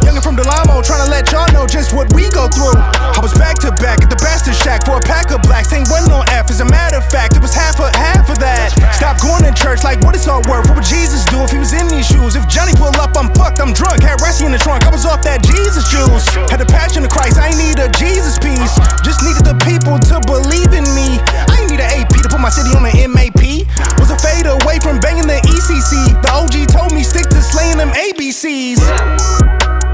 Youngin' 0.03 0.23
from 0.23 0.35
Delamo 0.35 0.83
trying 0.83 1.05
to 1.07 1.11
let 1.11 1.31
y'all 1.31 1.47
know 1.55 1.65
just 1.65 1.95
what 1.95 2.13
we 2.13 2.29
go 2.31 2.49
through. 2.51 2.75
I 3.21 3.23
was 3.23 3.37
back 3.37 3.61
to 3.61 3.69
back 3.85 4.01
at 4.01 4.09
the 4.09 4.17
Bastard 4.17 4.57
Shack 4.57 4.89
for 4.89 4.97
a 4.97 5.05
pack 5.05 5.29
of 5.29 5.45
blacks. 5.45 5.69
Ain't 5.77 5.93
one 5.93 6.09
no 6.09 6.25
F. 6.33 6.49
As 6.49 6.65
a 6.65 6.69
matter 6.73 6.97
of 6.97 7.05
fact, 7.05 7.37
it 7.37 7.45
was 7.45 7.53
half 7.53 7.77
of 7.77 7.93
half 7.93 8.33
of 8.33 8.41
that. 8.41 8.73
Stop 8.97 9.21
going 9.21 9.45
to 9.45 9.53
church 9.53 9.85
like 9.85 10.01
what 10.01 10.17
it's 10.17 10.25
all 10.25 10.41
worth. 10.49 10.65
What 10.73 10.81
would 10.81 10.89
Jesus 10.89 11.29
do 11.29 11.37
if 11.45 11.53
he 11.53 11.61
was 11.61 11.77
in 11.77 11.85
these 11.93 12.09
shoes? 12.09 12.33
If 12.33 12.49
Johnny 12.49 12.73
pull 12.81 12.97
up, 12.97 13.13
I'm 13.21 13.29
fucked. 13.37 13.61
I'm 13.61 13.77
drunk. 13.77 14.01
Had 14.01 14.25
Ressie 14.25 14.49
in 14.49 14.57
the 14.57 14.63
trunk. 14.65 14.89
I 14.89 14.91
was 14.91 15.05
off 15.05 15.21
that 15.29 15.45
Jesus 15.45 15.85
juice. 15.93 16.33
Had 16.49 16.65
the 16.65 16.71
passion 16.73 17.05
of 17.05 17.13
Christ. 17.13 17.37
I 17.37 17.53
need 17.61 17.77
a 17.77 17.93
Jesus 17.93 18.41
piece. 18.41 18.73
Just 19.05 19.21
needed 19.21 19.45
the 19.45 19.61
people 19.69 20.01
to 20.01 20.17
believe 20.25 20.73
in 20.73 20.89
me. 20.97 21.21
I 21.21 21.61
ain't 21.61 21.77
need 21.77 21.85
an 21.85 21.93
AP 21.93 22.25
to 22.25 22.29
put 22.33 22.41
my 22.41 22.49
city 22.49 22.73
on 22.73 22.89
the 22.89 23.05
MAP. 23.05 23.69
Was 24.01 24.09
a 24.09 24.17
fade 24.17 24.49
away 24.49 24.81
from 24.81 24.97
banging 24.97 25.29
the 25.29 25.45
ECC. 25.45 26.17
The 26.25 26.31
OG 26.33 26.73
told 26.73 26.97
me 26.97 27.05
stick 27.05 27.29
to 27.29 27.45
slaying 27.45 27.77
them 27.77 27.93
ABCs. 27.93 28.81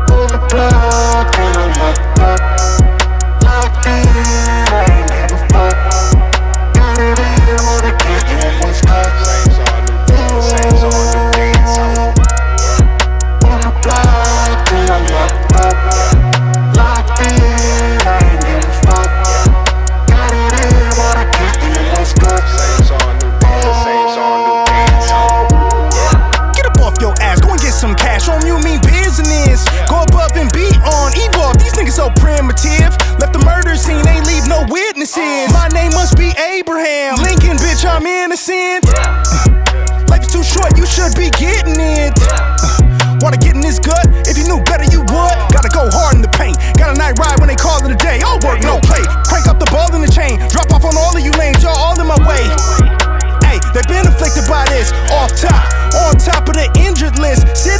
Pull 0.07 0.31
the 0.31 0.39
plug 0.47 1.27
fuck. 5.53 5.77
Got 6.75 6.99
it 6.99 7.19
in, 7.19 7.57
wanna 7.65 7.93
get 7.99 8.65
what's 8.65 8.81
cut. 8.83 9.46
No 34.49 34.65
witnesses. 34.69 35.53
My 35.53 35.69
name 35.73 35.93
must 35.93 36.17
be 36.17 36.31
Abraham. 36.39 37.17
Lincoln, 37.23 37.59
bitch, 37.59 37.85
I'm 37.85 38.07
innocent. 38.07 38.87
Life 40.09 40.23
is 40.23 40.33
too 40.33 40.43
short, 40.43 40.77
you 40.79 40.87
should 40.87 41.15
be 41.15 41.31
getting 41.35 41.79
it. 41.79 42.15
Wanna 43.23 43.39
get 43.39 43.55
in 43.55 43.61
this 43.61 43.79
gut? 43.79 44.07
If 44.29 44.39
you 44.39 44.45
knew 44.45 44.63
better, 44.65 44.85
you 44.93 45.01
would. 45.01 45.37
Gotta 45.51 45.73
go 45.73 45.89
hard 45.91 46.15
in 46.15 46.23
the 46.23 46.31
paint. 46.37 46.57
Got 46.77 46.95
a 46.95 46.99
night 46.99 47.19
ride 47.19 47.41
when 47.41 47.49
they 47.49 47.57
call 47.57 47.83
it 47.85 47.91
a 47.91 47.99
day. 47.99 48.21
All 48.23 48.39
work, 48.45 48.63
no 48.63 48.79
play. 48.85 49.03
Crank 49.27 49.49
up 49.49 49.59
the 49.59 49.69
ball 49.73 49.89
in 49.97 50.03
the 50.03 50.13
chain. 50.13 50.39
Drop 50.53 50.71
off 50.73 50.85
on 50.85 50.97
all 50.97 51.17
of 51.17 51.23
you 51.25 51.33
lanes, 51.41 51.63
y'all 51.63 51.77
all 51.77 51.99
in 51.99 52.07
my 52.07 52.21
way. 52.29 52.45
Hey, 53.43 53.59
they've 53.73 53.89
been 53.89 54.07
afflicted 54.07 54.45
by 54.47 54.69
this. 54.69 54.93
Off 55.17 55.33
top, 55.35 55.65
on 56.07 56.21
top 56.21 56.49
of 56.49 56.55
the 56.55 56.69
injured 56.79 57.19
list. 57.19 57.49
Sit 57.57 57.76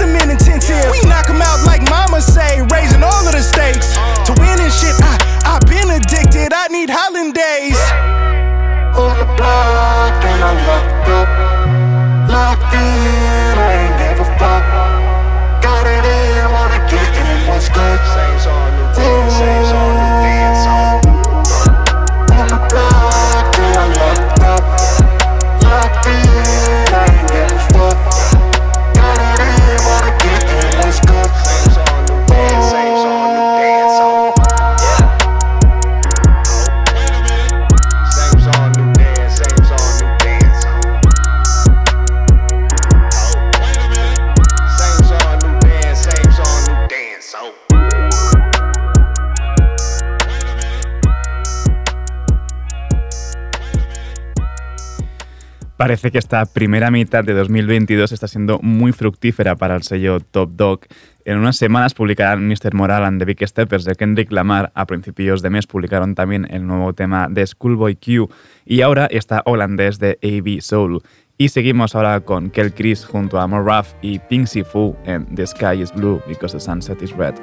Que 56.13 56.19
esta 56.19 56.47
primera 56.47 56.93
mitad 56.93 57.25
de 57.25 57.35
2022 57.35 58.13
está 58.13 58.29
siendo 58.29 58.61
muy 58.63 58.93
fructífera 58.93 59.57
para 59.57 59.75
el 59.75 59.83
sello 59.83 60.21
Top 60.21 60.53
Dog. 60.53 60.83
En 61.25 61.37
unas 61.37 61.57
semanas 61.57 61.95
publicarán 61.95 62.47
Mr. 62.47 62.75
Moral 62.75 63.05
and 63.05 63.19
the 63.19 63.25
Big 63.25 63.45
Steppers 63.47 63.85
de 63.85 63.97
Kendrick 63.97 64.31
Lamar. 64.31 64.71
A 64.75 64.87
principios 64.87 65.43
de 65.43 65.51
mes 65.51 65.67
publicaron 65.67 66.15
también 66.15 66.47
el 66.49 66.65
nuevo 66.65 66.93
tema 66.93 67.27
de 67.29 67.45
Schoolboy 67.45 67.97
Q. 67.97 68.31
Y 68.65 68.83
ahora 68.83 69.07
está 69.07 69.43
holandés 69.47 69.99
de 69.99 70.17
A.B. 70.23 70.61
Soul. 70.61 71.03
Y 71.39 71.49
seguimos 71.49 71.97
ahora 71.97 72.21
con 72.21 72.51
Kel 72.51 72.73
Chris 72.73 73.05
junto 73.05 73.41
a 73.41 73.47
Morraf 73.49 73.95
y 74.01 74.21
Pinksy 74.21 74.63
Fu 74.63 74.97
en 75.05 75.27
The 75.35 75.49
Sky 75.49 75.83
is 75.83 75.93
Blue 75.93 76.23
because 76.29 76.57
the 76.57 76.61
Sunset 76.61 77.03
is 77.03 77.11
Red. 77.17 77.35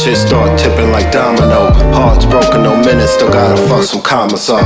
Shit 0.00 0.16
start 0.16 0.58
tipping 0.58 0.90
like 0.90 1.12
domino. 1.12 1.68
Hearts 1.92 2.24
broken, 2.24 2.62
no 2.62 2.76
minutes, 2.76 3.12
still 3.12 3.30
gotta 3.30 3.60
fuck 3.68 3.84
some 3.84 4.00
commas 4.00 4.48
up. 4.48 4.64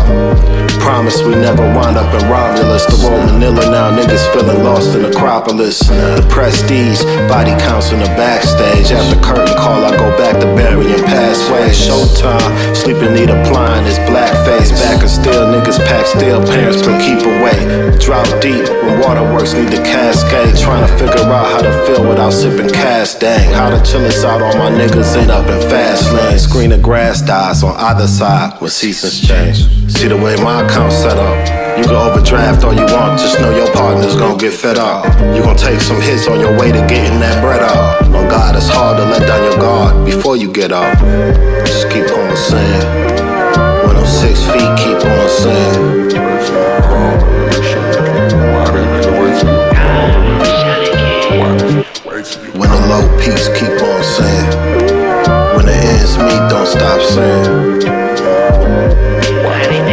Promise 0.78 1.22
we 1.22 1.34
never 1.34 1.64
wind 1.74 1.96
up 1.96 2.12
in 2.14 2.22
Romulus. 2.30 2.86
The 2.86 2.98
world 3.02 3.26
Manila 3.26 3.66
now, 3.72 3.90
niggas 3.90 4.22
feeling 4.32 4.62
lost 4.62 4.94
in 4.94 5.04
Acropolis. 5.04 5.80
The 5.88 6.22
prestige, 6.30 7.02
body 7.26 7.50
counts 7.66 7.90
in 7.90 7.98
the 7.98 8.10
backstage. 8.14 8.92
After 8.92 9.18
curtain 9.20 9.56
call, 9.58 9.82
I 9.82 9.96
go 9.96 10.06
back 10.16 10.38
to 10.40 10.46
burying 10.54 11.02
pathways. 11.02 11.74
Showtime, 11.74 12.76
sleeping 12.76 13.14
need 13.14 13.30
applying 13.30 13.84
his 13.84 13.98
black 14.06 14.30
face. 14.46 14.70
Back 14.78 15.02
and 15.02 15.10
still, 15.10 15.50
niggas 15.50 15.80
pack 15.88 16.06
steel, 16.06 16.44
parents 16.46 16.82
can 16.82 17.00
keep 17.00 17.26
away. 17.26 17.58
Drought 17.98 18.30
deep, 18.38 18.68
when 18.84 19.00
waterworks 19.00 19.54
need 19.54 19.70
to 19.72 19.82
cascade. 19.82 20.54
Trying 20.60 20.86
to 20.86 20.92
figure 20.94 21.26
out 21.26 21.48
how 21.50 21.62
to 21.66 21.72
feel 21.86 22.06
without 22.06 22.32
sipping 22.32 22.70
cast. 22.70 23.20
Dang, 23.20 23.50
how 23.52 23.70
to 23.70 23.80
chill 23.82 24.03
us 24.04 24.24
out, 24.24 24.42
on 24.42 24.58
my 24.58 24.70
niggas 24.70 25.16
end 25.16 25.30
up 25.30 25.46
in 25.46 25.60
fast 25.68 26.12
lane. 26.12 26.38
Screen 26.38 26.72
of 26.72 26.82
grass 26.82 27.22
dies 27.22 27.62
on 27.62 27.74
either 27.76 28.06
side 28.06 28.60
when 28.60 28.70
seasons 28.70 29.20
change. 29.20 29.66
See 29.92 30.08
the 30.08 30.16
way 30.16 30.36
my 30.36 30.64
account's 30.64 30.96
set 30.96 31.18
up. 31.18 31.36
You 31.78 31.84
can 31.84 31.96
overdraft 31.96 32.64
all 32.64 32.72
you 32.72 32.86
want, 32.86 33.18
just 33.18 33.40
know 33.40 33.50
your 33.54 33.70
partner's 33.72 34.14
gonna 34.16 34.38
get 34.38 34.52
fed 34.52 34.78
up. 34.78 35.04
You 35.34 35.42
gon' 35.42 35.56
take 35.56 35.80
some 35.80 36.00
hits 36.00 36.28
on 36.28 36.40
your 36.40 36.56
way 36.58 36.70
to 36.70 36.80
getting 36.86 37.18
that 37.20 37.42
bread 37.42 37.62
up. 37.62 38.02
On 38.14 38.28
God, 38.28 38.56
it's 38.56 38.68
hard 38.68 38.96
to 38.98 39.04
let 39.04 39.26
down 39.26 39.42
your 39.42 39.58
guard 39.58 40.06
before 40.06 40.36
you 40.36 40.52
get 40.52 40.70
up. 40.72 40.96
Just 41.66 41.90
keep 41.90 42.04
on 42.04 42.36
saying. 42.36 42.86
When 43.86 43.96
I'm 43.96 44.06
six 44.06 44.40
feet, 44.46 44.70
keep 44.78 45.04
on 45.04 45.28
saying. 45.28 46.04
When 52.54 52.70
the 52.70 52.86
low 52.88 53.04
peaks 53.18 53.48
keep 53.58 53.73
saying. 54.14 54.50
When 55.56 55.66
the 55.66 55.74
ends 55.74 56.16
don't 56.16 56.66
stop 56.66 57.00
saying. 57.02 57.80
Why 59.44 59.66
they 59.66 59.84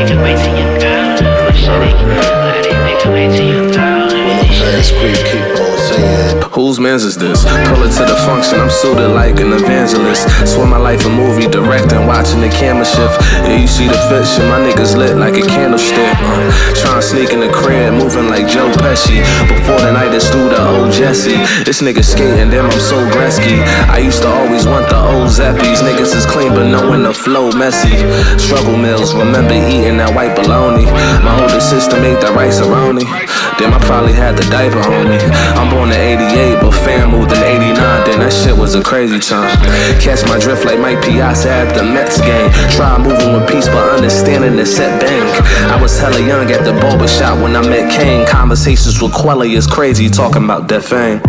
Whose 6.62 6.80
man's 6.80 7.04
is 7.04 7.18
this? 7.18 7.44
Pull 7.44 7.84
it 7.84 7.92
to 7.98 8.06
the 8.06 8.16
function, 8.24 8.60
I'm 8.60 8.70
suited 8.70 9.10
like 9.10 9.40
an 9.40 9.52
evangelist. 9.52 10.30
Swear 10.46 10.68
my 10.68 10.78
life 10.78 11.04
a 11.06 11.10
movie, 11.10 11.48
directing, 11.50 12.06
watching 12.06 12.40
the 12.40 12.48
camera 12.48 12.86
shift. 12.86 13.18
Yeah, 13.44 13.58
you 13.58 13.68
see 13.68 13.88
the 13.88 13.98
fiction, 14.08 14.48
my 14.48 14.62
niggas 14.62 14.96
lit 14.96 15.18
like 15.18 15.36
a 15.36 15.46
candlestick. 15.48 16.16
Uh, 16.22 16.52
trying 16.78 16.96
to 16.96 17.02
sneak 17.02 17.32
in 17.32 17.40
the 17.40 17.52
crib, 17.52 17.94
moving 17.96 18.30
like 18.30 18.48
Joe 18.48 18.70
Pesci. 18.80 19.26
Before 19.50 19.82
the 19.82 19.92
night 19.92 20.14
is 20.14 20.30
through 20.30 20.48
the 20.48 20.62
old 20.62 20.94
Jesse. 20.94 21.40
This 21.66 21.82
nigga 21.82 22.04
skating, 22.06 22.52
damn, 22.52 22.70
I'm 22.70 22.80
so 22.80 22.96
Gretzky. 23.10 23.60
I 23.90 23.98
used 23.98 24.22
to 24.22 24.30
always 24.30 24.68
want 24.68 24.88
the 24.88 25.00
old 25.02 25.28
Zappies. 25.28 25.82
Niggas 25.82 26.16
is 26.16 26.26
clean, 26.26 26.54
but 26.54 26.70
knowing 26.70 27.04
the 27.04 27.14
flow 27.14 27.52
messy. 27.52 27.98
Struggle 28.38 28.78
meals, 28.78 29.16
remember 29.16 29.56
eating 29.56 29.98
that 29.98 30.14
white 30.14 30.36
bologna. 30.36 30.86
My 31.26 31.36
older 31.42 31.60
sister 31.60 32.00
made 32.00 32.22
that 32.22 32.36
rice 32.36 32.62
Damn, 33.00 33.74
I 33.74 33.80
probably 33.86 34.12
had 34.12 34.36
the 34.36 34.44
diaper 34.52 34.84
on 34.84 35.08
me. 35.08 35.16
I'm 35.56 35.70
born 35.72 35.96
in 35.96 35.96
88, 35.96 36.60
but 36.60 36.72
fam 36.72 37.12
moved 37.12 37.32
in 37.32 37.40
89. 37.40 37.72
Then 38.04 38.20
that 38.20 38.34
shit 38.34 38.58
was 38.58 38.76
a 38.76 38.84
crazy 38.84 39.20
time. 39.20 39.56
Catch 40.04 40.28
my 40.28 40.38
drift 40.40 40.66
like 40.66 40.80
Mike 40.80 41.00
Piazza 41.02 41.50
at 41.50 41.74
the 41.74 41.84
Mets 41.84 42.20
game. 42.20 42.52
Try 42.76 42.98
moving 42.98 43.32
with 43.32 43.48
peace, 43.48 43.68
but 43.68 43.96
understanding 43.96 44.58
the 44.58 44.66
set 44.66 45.00
bank. 45.00 45.24
I 45.72 45.82
was 45.82 45.98
hella 45.98 46.20
young 46.20 46.52
at 46.52 46.66
the 46.66 46.74
barber 46.82 47.08
shop 47.08 47.40
when 47.40 47.56
I 47.56 47.62
met 47.62 47.88
Kane. 47.92 48.28
Conversations 48.28 49.02
with 49.02 49.14
Quelly 49.14 49.54
is 49.56 49.68
crazy, 49.68 50.10
talking 50.10 50.44
about 50.44 50.68
death 50.68 50.90
fame. 50.90 51.20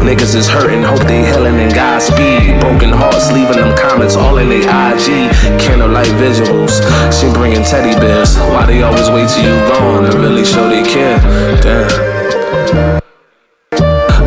Niggas 0.00 0.34
is 0.34 0.48
hurting, 0.48 0.82
hope 0.82 1.04
they 1.04 1.26
healing 1.26 1.58
in 1.60 1.68
Godspeed. 1.74 2.56
Broken 2.60 2.90
hearts, 2.90 3.30
leaving 3.32 3.58
them 3.60 3.76
comments 3.76 4.16
all 4.16 4.38
in 4.38 4.48
they 4.48 4.64
IG. 4.64 5.28
Candlelight 5.60 6.14
visuals, 6.16 6.80
she 7.12 7.28
bringing 7.34 7.64
teddy 7.64 7.98
bears. 8.00 8.38
Why 8.54 8.64
they 8.64 8.80
always 8.82 9.10
wait 9.10 9.28
till 9.28 9.44
you 9.44 9.56
gone 9.68 10.08
to 10.08 10.16
really 10.16 10.44
show 10.44 10.68
they 10.68 10.82
care? 10.82 11.01
Damn. 11.02 13.00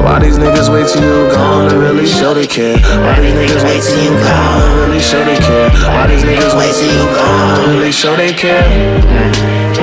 Why 0.04 0.20
these 0.20 0.38
niggas 0.38 0.70
wait 0.74 0.88
till 0.88 1.04
you 1.04 1.32
gone 1.32 1.70
to 1.70 1.78
really 1.78 2.06
show 2.06 2.34
they 2.34 2.46
care? 2.48 2.78
Why 2.78 3.20
these 3.22 3.34
niggas 3.34 3.64
wait 3.64 3.82
till 3.82 4.04
you 4.04 4.10
gone 4.20 4.60
to 4.60 4.82
really 4.82 5.00
show 5.00 5.24
they 5.24 5.38
care? 5.38 5.70
Why 5.70 6.08
these 6.08 6.24
niggas 6.24 6.54
wait 6.58 6.76
till 6.76 6.92
you 6.92 7.16
gone 7.16 7.64
to 7.64 7.72
really 7.72 7.92
show 7.94 8.16
they 8.18 8.34
care? 8.34 9.75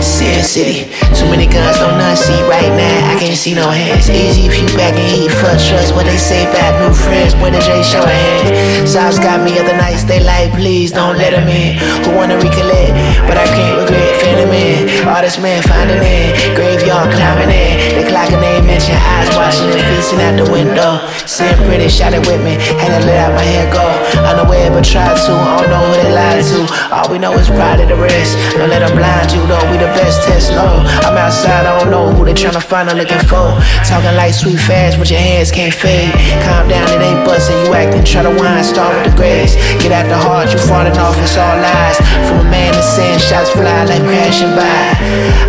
Sin 0.00 0.44
City, 0.44 0.88
too 1.16 1.26
many 1.30 1.46
guns, 1.46 1.80
no 1.80 1.90
none 1.96 2.16
see 2.16 2.36
right 2.48 2.70
now. 2.76 3.12
I 3.12 3.18
can't 3.18 3.36
see 3.36 3.54
no 3.54 3.68
hands. 3.68 4.08
Easy 4.10 4.48
pew 4.48 4.68
back 4.76 4.94
and 4.94 5.08
heat 5.08 5.32
for 5.32 5.52
trust. 5.56 5.94
What 5.94 6.06
they 6.06 6.16
say 6.16 6.44
about 6.48 6.80
new 6.80 6.92
friends, 6.94 7.34
when 7.40 7.52
the 7.52 7.60
J 7.60 7.82
show 7.82 8.04
hands. 8.04 8.92
Sauce 8.92 9.18
got 9.18 9.42
me 9.44 9.58
other 9.58 9.76
nights, 9.76 10.04
they 10.04 10.20
like, 10.20 10.52
please 10.52 10.92
don't 10.92 11.16
let 11.16 11.32
them 11.32 11.48
in. 11.48 11.76
Who 12.04 12.16
wanna 12.16 12.36
recollect, 12.36 12.92
but 13.26 13.36
I 13.36 13.46
can't 13.52 13.80
regret 13.80 14.12
feeling 14.20 14.52
in. 14.52 15.08
Artist 15.08 15.40
man 15.40 15.62
finding 15.62 16.00
in, 16.00 16.32
graveyard 16.54 17.12
climbing 17.12 17.50
in. 17.50 17.72
They 17.96 18.04
clocking 18.08 18.44
they 18.54 18.62
mention 18.62 18.94
eyes 18.94 19.28
watching 19.34 19.66
and 19.66 19.82
feasting 19.90 20.20
out 20.22 20.36
the 20.38 20.46
window. 20.52 21.02
Seeing 21.26 21.56
pretty, 21.66 21.88
shot 21.88 22.14
it 22.14 22.22
with 22.28 22.38
me, 22.44 22.54
had 22.78 22.94
to 22.94 23.00
let 23.06 23.18
out 23.26 23.32
my 23.34 23.42
hair 23.42 23.66
go. 23.72 23.82
Unaware, 24.30 24.70
but 24.70 24.84
tried 24.84 25.18
to, 25.26 25.32
I 25.34 25.58
don't 25.58 25.70
know 25.70 25.82
who 25.82 25.94
they 25.98 26.12
lied 26.14 26.44
to. 26.54 26.60
All 26.94 27.10
we 27.10 27.18
know 27.18 27.34
is 27.34 27.48
pride 27.48 27.80
of 27.80 27.88
the 27.88 27.96
rest. 27.96 28.38
Don't 28.54 28.70
let 28.70 28.86
them 28.86 28.94
blind 28.96 29.33
you 29.34 29.42
though, 29.50 29.62
we 29.70 29.76
the 29.76 29.90
best 29.98 30.22
test, 30.22 30.54
no. 30.54 30.64
I'm 31.02 31.18
outside, 31.18 31.66
I 31.66 31.78
don't 31.78 31.90
know 31.90 32.10
who 32.14 32.24
they 32.24 32.34
tryna 32.34 32.62
find 32.62 32.88
or 32.88 32.94
looking 32.94 33.20
for. 33.26 33.58
Talking 33.82 34.14
like 34.14 34.32
sweet 34.32 34.58
fast, 34.58 34.98
but 34.98 35.10
your 35.10 35.20
hands 35.20 35.50
can't 35.50 35.74
fade. 35.74 36.14
Calm 36.46 36.68
down, 36.70 36.86
it 36.94 37.02
ain't 37.02 37.26
busting, 37.26 37.58
you 37.66 37.74
acting, 37.74 38.04
try 38.04 38.22
to 38.22 38.30
whine, 38.30 38.62
start 38.64 38.94
with 38.94 39.10
the 39.10 39.14
grace. 39.16 39.58
Get 39.82 39.92
out 39.92 40.06
the 40.06 40.16
heart, 40.16 40.52
you 40.54 40.58
falling 40.58 40.96
off, 40.96 41.18
it's 41.18 41.36
all 41.36 41.58
lies. 41.58 41.98
From 42.30 42.46
a 42.46 42.48
man 42.48 42.72
to 42.72 42.82
sin, 42.82 43.18
shots 43.18 43.50
fly 43.50 43.84
like 43.84 44.02
crashing 44.06 44.54
by. 44.54 44.64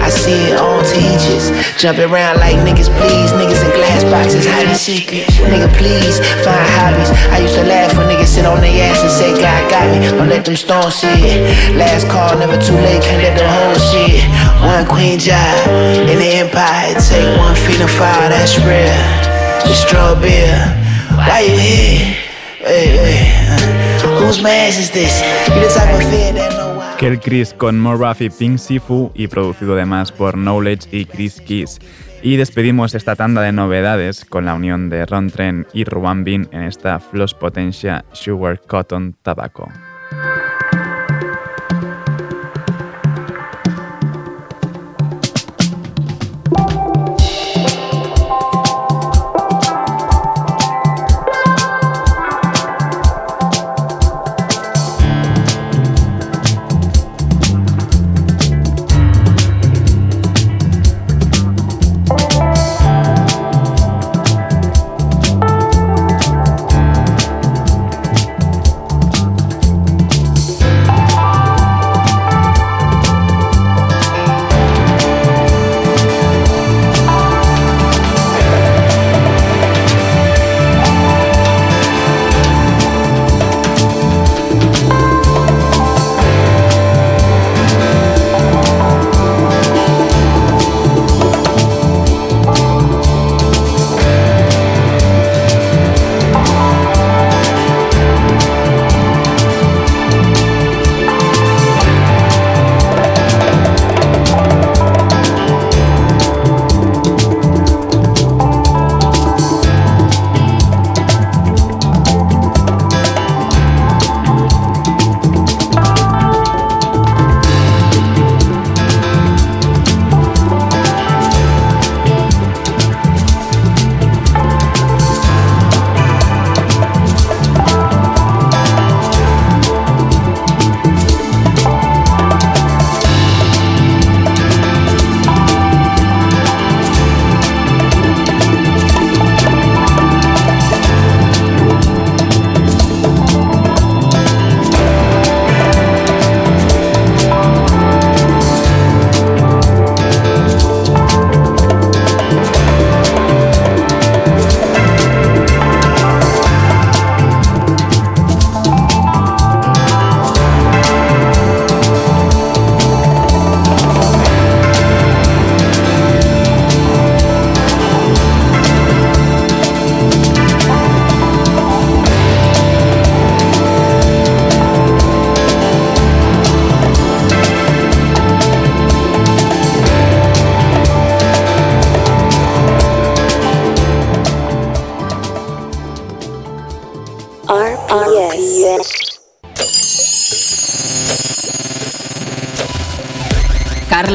I 0.01 0.09
see 0.09 0.51
it 0.51 0.57
on 0.57 0.81
teachers, 0.85 1.53
jumping 1.77 2.09
around 2.09 2.41
like 2.41 2.57
niggas, 2.65 2.89
please. 2.97 3.29
Niggas 3.37 3.61
in 3.61 3.71
glass 3.77 4.03
boxes, 4.09 4.45
hiding 4.45 4.75
secrets. 4.75 5.37
Nigga, 5.45 5.69
please, 5.77 6.17
find 6.41 6.67
hobbies. 6.81 7.11
I 7.29 7.39
used 7.39 7.55
to 7.55 7.63
laugh 7.63 7.93
when 7.97 8.07
niggas 8.09 8.33
sit 8.33 8.45
on 8.45 8.61
their 8.61 8.73
ass 8.89 9.01
and 9.01 9.11
say, 9.11 9.29
God 9.37 9.61
got 9.69 9.85
me. 9.93 10.05
Don't 10.09 10.29
let 10.29 10.45
them 10.45 10.55
stones 10.55 10.95
see 10.95 11.07
it. 11.07 11.75
Last 11.77 12.07
call, 12.09 12.37
never 12.37 12.57
too 12.57 12.75
late, 12.75 13.01
can't 13.03 13.21
let 13.21 13.37
the 13.37 13.45
shit. 13.73 14.21
One 14.61 14.85
queen 14.85 15.17
job 15.19 15.67
in 16.09 16.19
the 16.19 16.45
empire, 16.45 16.93
it 16.93 17.01
take 17.01 17.37
one 17.37 17.55
freedom 17.55 17.87
fire, 17.87 18.29
that's 18.29 18.57
real. 18.59 18.93
Destroy 19.65 20.15
beer. 20.21 20.57
Why 21.15 21.41
you 21.41 21.57
here? 21.57 22.15
Hey, 22.59 22.87
hey. 22.97 23.45
Whose 24.19 24.41
mask 24.41 24.79
is 24.79 24.91
this? 24.91 25.21
You 25.49 25.61
the 25.61 25.69
type 25.73 25.93
of 25.93 26.01
fear 26.09 26.33
that 26.33 26.51
no 26.57 26.75
Kel 26.97 27.19
Chris 27.19 27.53
con 27.53 27.79
Morbath 27.79 28.21
y 28.21 28.29
Pink 28.29 28.57
Sifu 28.57 29.11
y 29.13 29.27
producido 29.27 29.73
además 29.73 30.11
por 30.13 30.35
Knowledge 30.35 30.87
y 30.91 31.05
Chris 31.05 31.41
Kiss. 31.41 31.79
Y 32.21 32.37
despedimos 32.37 32.95
esta 32.95 33.15
tanda 33.15 33.41
de 33.41 33.51
novedades 33.51 34.23
con 34.23 34.45
la 34.45 34.53
unión 34.53 34.89
de 34.89 35.05
Ron 35.05 35.29
Tren 35.29 35.67
y 35.73 35.83
Ruan 35.83 36.23
Bin 36.23 36.47
en 36.51 36.63
esta 36.63 36.99
Floss 36.99 37.33
Potencia 37.33 38.05
Sugar 38.13 38.61
Cotton 38.61 39.15
Tobacco. 39.21 39.69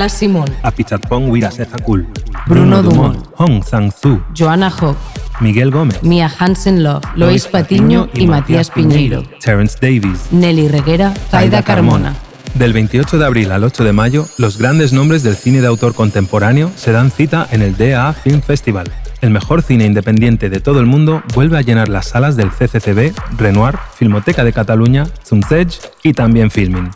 Salas 0.01 0.13
Simón, 0.15 0.49
Apichatpong 0.63 1.29
Wirasejacul, 1.29 2.09
Bruno 2.47 2.83
Dumont, 2.83 3.23
Hong 3.37 3.63
Zhang-Zu, 3.63 4.23
Joanna 4.35 4.71
Hock, 4.71 4.97
Miguel 5.41 5.71
Gómez, 5.71 6.03
Mia 6.03 6.33
Hansen 6.39 6.83
Love, 6.83 7.05
Lois 7.17 7.47
Patiño 7.47 8.09
y, 8.15 8.27
Matías 8.27 8.71
Piñeiro, 8.71 9.25
Terence 9.45 9.77
Davis, 9.79 10.33
Nelly 10.33 10.69
Reguera, 10.69 11.13
Zaida 11.31 11.63
Carmona. 11.63 12.15
Del 12.55 12.73
28 12.73 13.19
de 13.19 13.27
abril 13.27 13.53
al 13.53 13.63
8 13.63 13.85
de 13.85 13.93
mayo, 13.93 14.25
los 14.39 14.57
grandes 14.57 14.95
nombres 14.95 15.23
del 15.23 15.37
cine 15.37 15.61
de 15.61 15.67
autor 15.67 15.95
contemporáneo 15.95 16.73
se 16.77 16.93
dan 16.93 17.11
cita 17.11 17.47
en 17.51 17.61
el 17.61 17.77
DAA 17.77 18.15
Film 18.15 18.41
Festival. 18.41 18.91
El 19.21 19.29
mejor 19.29 19.61
cine 19.61 19.85
independiente 19.85 20.49
de 20.49 20.61
todo 20.61 20.81
el 20.81 20.87
mundo 20.87 21.23
vuelve 21.35 21.59
a 21.59 21.61
llenar 21.61 21.91
las 21.91 22.09
salas 22.09 22.37
del 22.37 22.49
CCCB, 22.49 23.13
Renoir, 23.37 23.75
Filmoteca 23.97 24.45
de 24.45 24.55
Cataluña, 24.55 25.05
Zumzeig 25.27 25.69
y 26.03 26.15
también 26.15 26.51
Filmin. 26.51 26.89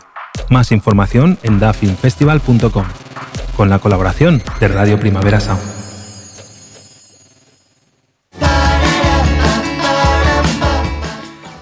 Más 0.49 0.71
información 0.71 1.37
en 1.43 1.59
dafinfestival.com, 1.59 2.85
con 3.57 3.69
la 3.69 3.79
colaboración 3.79 4.41
de 4.59 4.67
Radio 4.67 4.99
Primavera 4.99 5.39
Sound. 5.39 5.61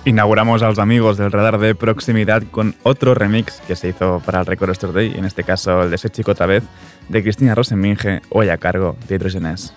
Inauguramos 0.06 0.62
a 0.62 0.68
los 0.68 0.80
amigos 0.80 1.18
del 1.18 1.32
radar 1.32 1.60
de 1.60 1.76
proximidad 1.76 2.44
con 2.52 2.76
otro 2.84 3.14
remix 3.14 3.62
que 3.62 3.78
se 3.78 3.88
hizo 3.88 4.22
para 4.26 4.42
el 4.42 4.46
Record 4.46 4.72
Store 4.72 4.92
Day, 4.92 5.14
en 5.18 5.24
este 5.24 5.46
caso 5.46 5.84
el 5.84 5.90
de 5.90 5.96
ese 5.96 6.10
chico 6.10 6.32
otra 6.32 6.46
vez, 6.46 6.64
de 7.08 7.24
Cristina 7.24 7.56
Rosenminge, 7.56 8.22
hoy 8.30 8.50
a 8.50 8.58
cargo 8.58 8.98
de 9.08 9.16
Hidrogenes. 9.16 9.74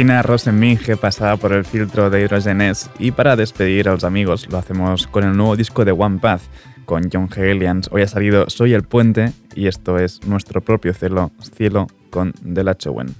Cristina 0.00 0.22
Rosenminge 0.22 0.96
pasada 0.96 1.36
por 1.36 1.52
el 1.52 1.66
filtro 1.66 2.08
de 2.08 2.22
Hydrogenes 2.22 2.88
y 2.98 3.10
para 3.10 3.36
despedir 3.36 3.86
a 3.86 3.92
los 3.92 4.02
amigos 4.02 4.48
lo 4.48 4.56
hacemos 4.56 5.06
con 5.06 5.24
el 5.24 5.36
nuevo 5.36 5.56
disco 5.56 5.84
de 5.84 5.92
One 5.92 6.20
Path 6.20 6.40
con 6.86 7.10
John 7.12 7.28
Hegelians. 7.30 7.90
Hoy 7.92 8.00
ha 8.00 8.08
salido 8.08 8.48
Soy 8.48 8.72
el 8.72 8.84
puente 8.84 9.34
y 9.54 9.66
esto 9.66 9.98
es 9.98 10.26
nuestro 10.26 10.62
propio 10.62 10.94
cielo, 10.94 11.32
cielo 11.54 11.86
con 12.08 12.32
Delachowen. 12.40 13.14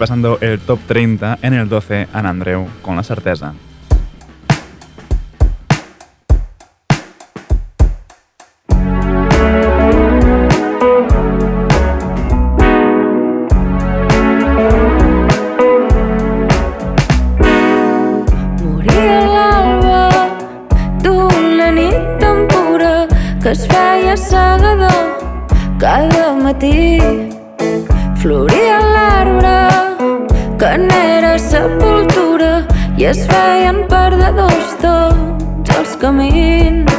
Repasando 0.00 0.38
el 0.40 0.58
top 0.60 0.80
30 0.86 1.40
en 1.42 1.52
el 1.52 1.68
12 1.68 2.08
An 2.14 2.24
Andreu 2.24 2.66
con 2.80 2.96
la 2.96 3.02
certeza. 3.02 3.52
Es 33.10 33.20
feien 33.26 33.80
perdedors 33.90 34.76
tots 34.82 35.74
els 35.80 35.96
camins, 36.04 36.94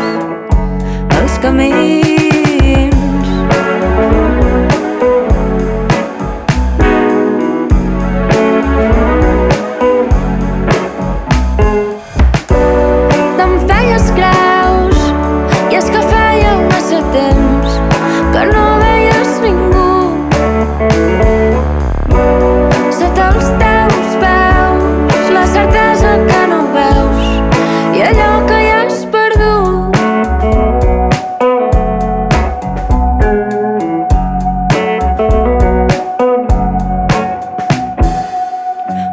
els 1.21 1.41
camins. 1.45 2.00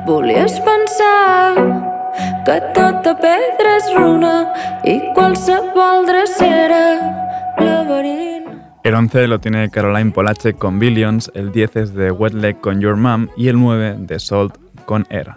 Volies 0.09 0.59
pensar 0.61 1.53
que 2.47 2.55
tota 2.73 3.13
pedra 3.21 3.75
és 3.77 3.89
runa 3.93 4.31
i 4.89 4.95
qualsevol 5.13 6.07
drecera 6.09 6.79
laberint. 7.61 8.47
El 8.89 8.95
11 8.95 9.27
lo 9.29 9.39
tiene 9.39 9.69
Caroline 9.69 10.13
Polachek 10.13 10.57
con 10.57 10.79
Billions, 10.79 11.31
el 11.35 11.53
10 11.53 11.77
es 11.77 11.93
de 11.93 12.11
Wet 12.11 12.33
Leg 12.33 12.59
con 12.63 12.81
Your 12.81 12.97
Mom 12.97 13.29
y 13.37 13.49
el 13.49 13.61
9 13.61 13.97
de 13.99 14.19
Salt 14.19 14.57
con 14.87 15.05
Air. 15.11 15.35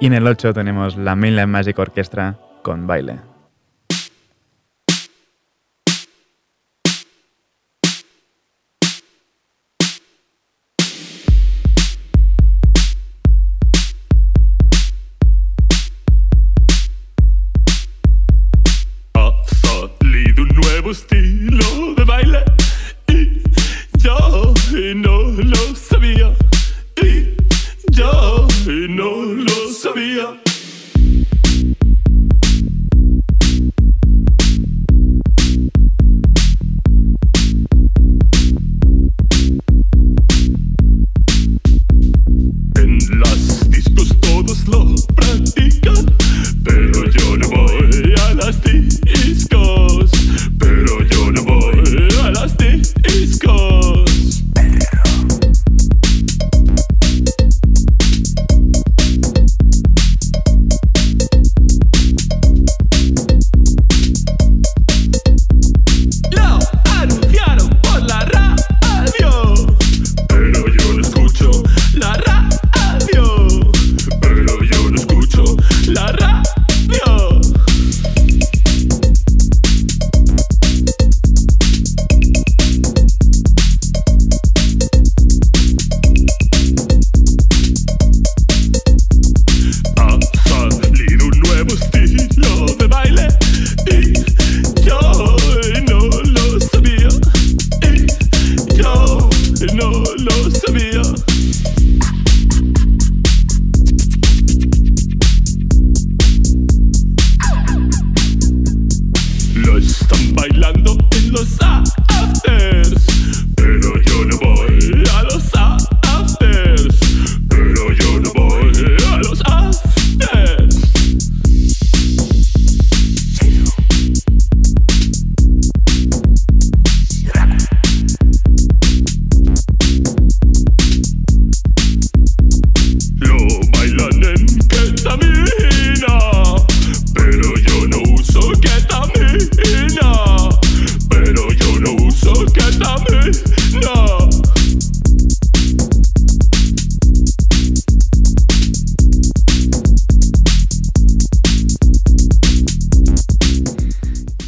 Y 0.00 0.06
en 0.06 0.14
el 0.14 0.26
8 0.26 0.54
tenemos 0.54 0.96
la 0.96 1.14
Mainline 1.14 1.46
Magic 1.50 1.78
Orchestra 1.78 2.34
con 2.62 2.86
baile. 2.86 3.29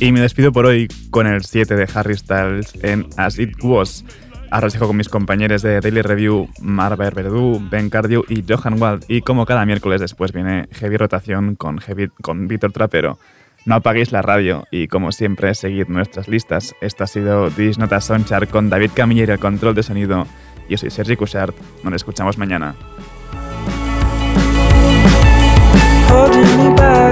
Y 0.03 0.11
me 0.11 0.21
despido 0.21 0.51
por 0.51 0.67
hoy 0.67 0.89
con 1.11 1.29
el 1.29 1.45
7 1.45 1.77
de 1.77 1.89
Harry 1.95 2.17
Styles 2.17 2.75
en 2.83 3.07
As 3.17 3.39
It 3.39 3.63
Was. 3.63 4.05
Ahora 4.51 4.67
os 4.67 4.73
dejo 4.73 4.89
con 4.89 4.97
mis 4.97 5.09
compañeros 5.09 5.63
de 5.63 5.81
Daily 5.81 6.03
Review, 6.03 6.49
Marver 6.61 7.15
Verdú, 7.15 7.63
Ben 7.71 7.89
Cardew 7.89 8.25
y 8.29 8.43
Johan 8.43 8.83
Wald. 8.83 9.05
Y 9.07 9.21
como 9.21 9.47
cada 9.47 9.65
miércoles 9.65 10.01
después 10.01 10.33
viene 10.33 10.67
Heavy 10.73 10.97
Rotación 10.97 11.55
con, 11.55 11.79
Heavy, 11.79 12.09
con 12.21 12.49
Víctor 12.49 12.73
Trapero. 12.73 13.21
No 13.65 13.77
apaguéis 13.77 14.11
la 14.11 14.23
radio 14.23 14.65
y 14.73 14.89
como 14.89 15.13
siempre 15.13 15.55
seguid 15.55 15.87
nuestras 15.87 16.27
listas. 16.27 16.75
Esto 16.81 17.05
ha 17.05 17.07
sido 17.07 17.49
This 17.53 17.79
Nota 17.79 18.01
Sonchar 18.01 18.49
con 18.49 18.71
David 18.71 18.91
Camilleri 18.97 19.31
al 19.31 19.39
control 19.39 19.77
de 19.77 19.85
sonido. 19.85 20.27
Yo 20.69 20.79
soy 20.79 20.91
Sergi 20.91 21.15
Cushart. 21.15 21.55
Nos 21.85 21.95
escuchamos 21.95 22.39
mañana. 22.39 22.75
holding 26.13 26.59
me 26.59 26.75
back. 26.75 27.12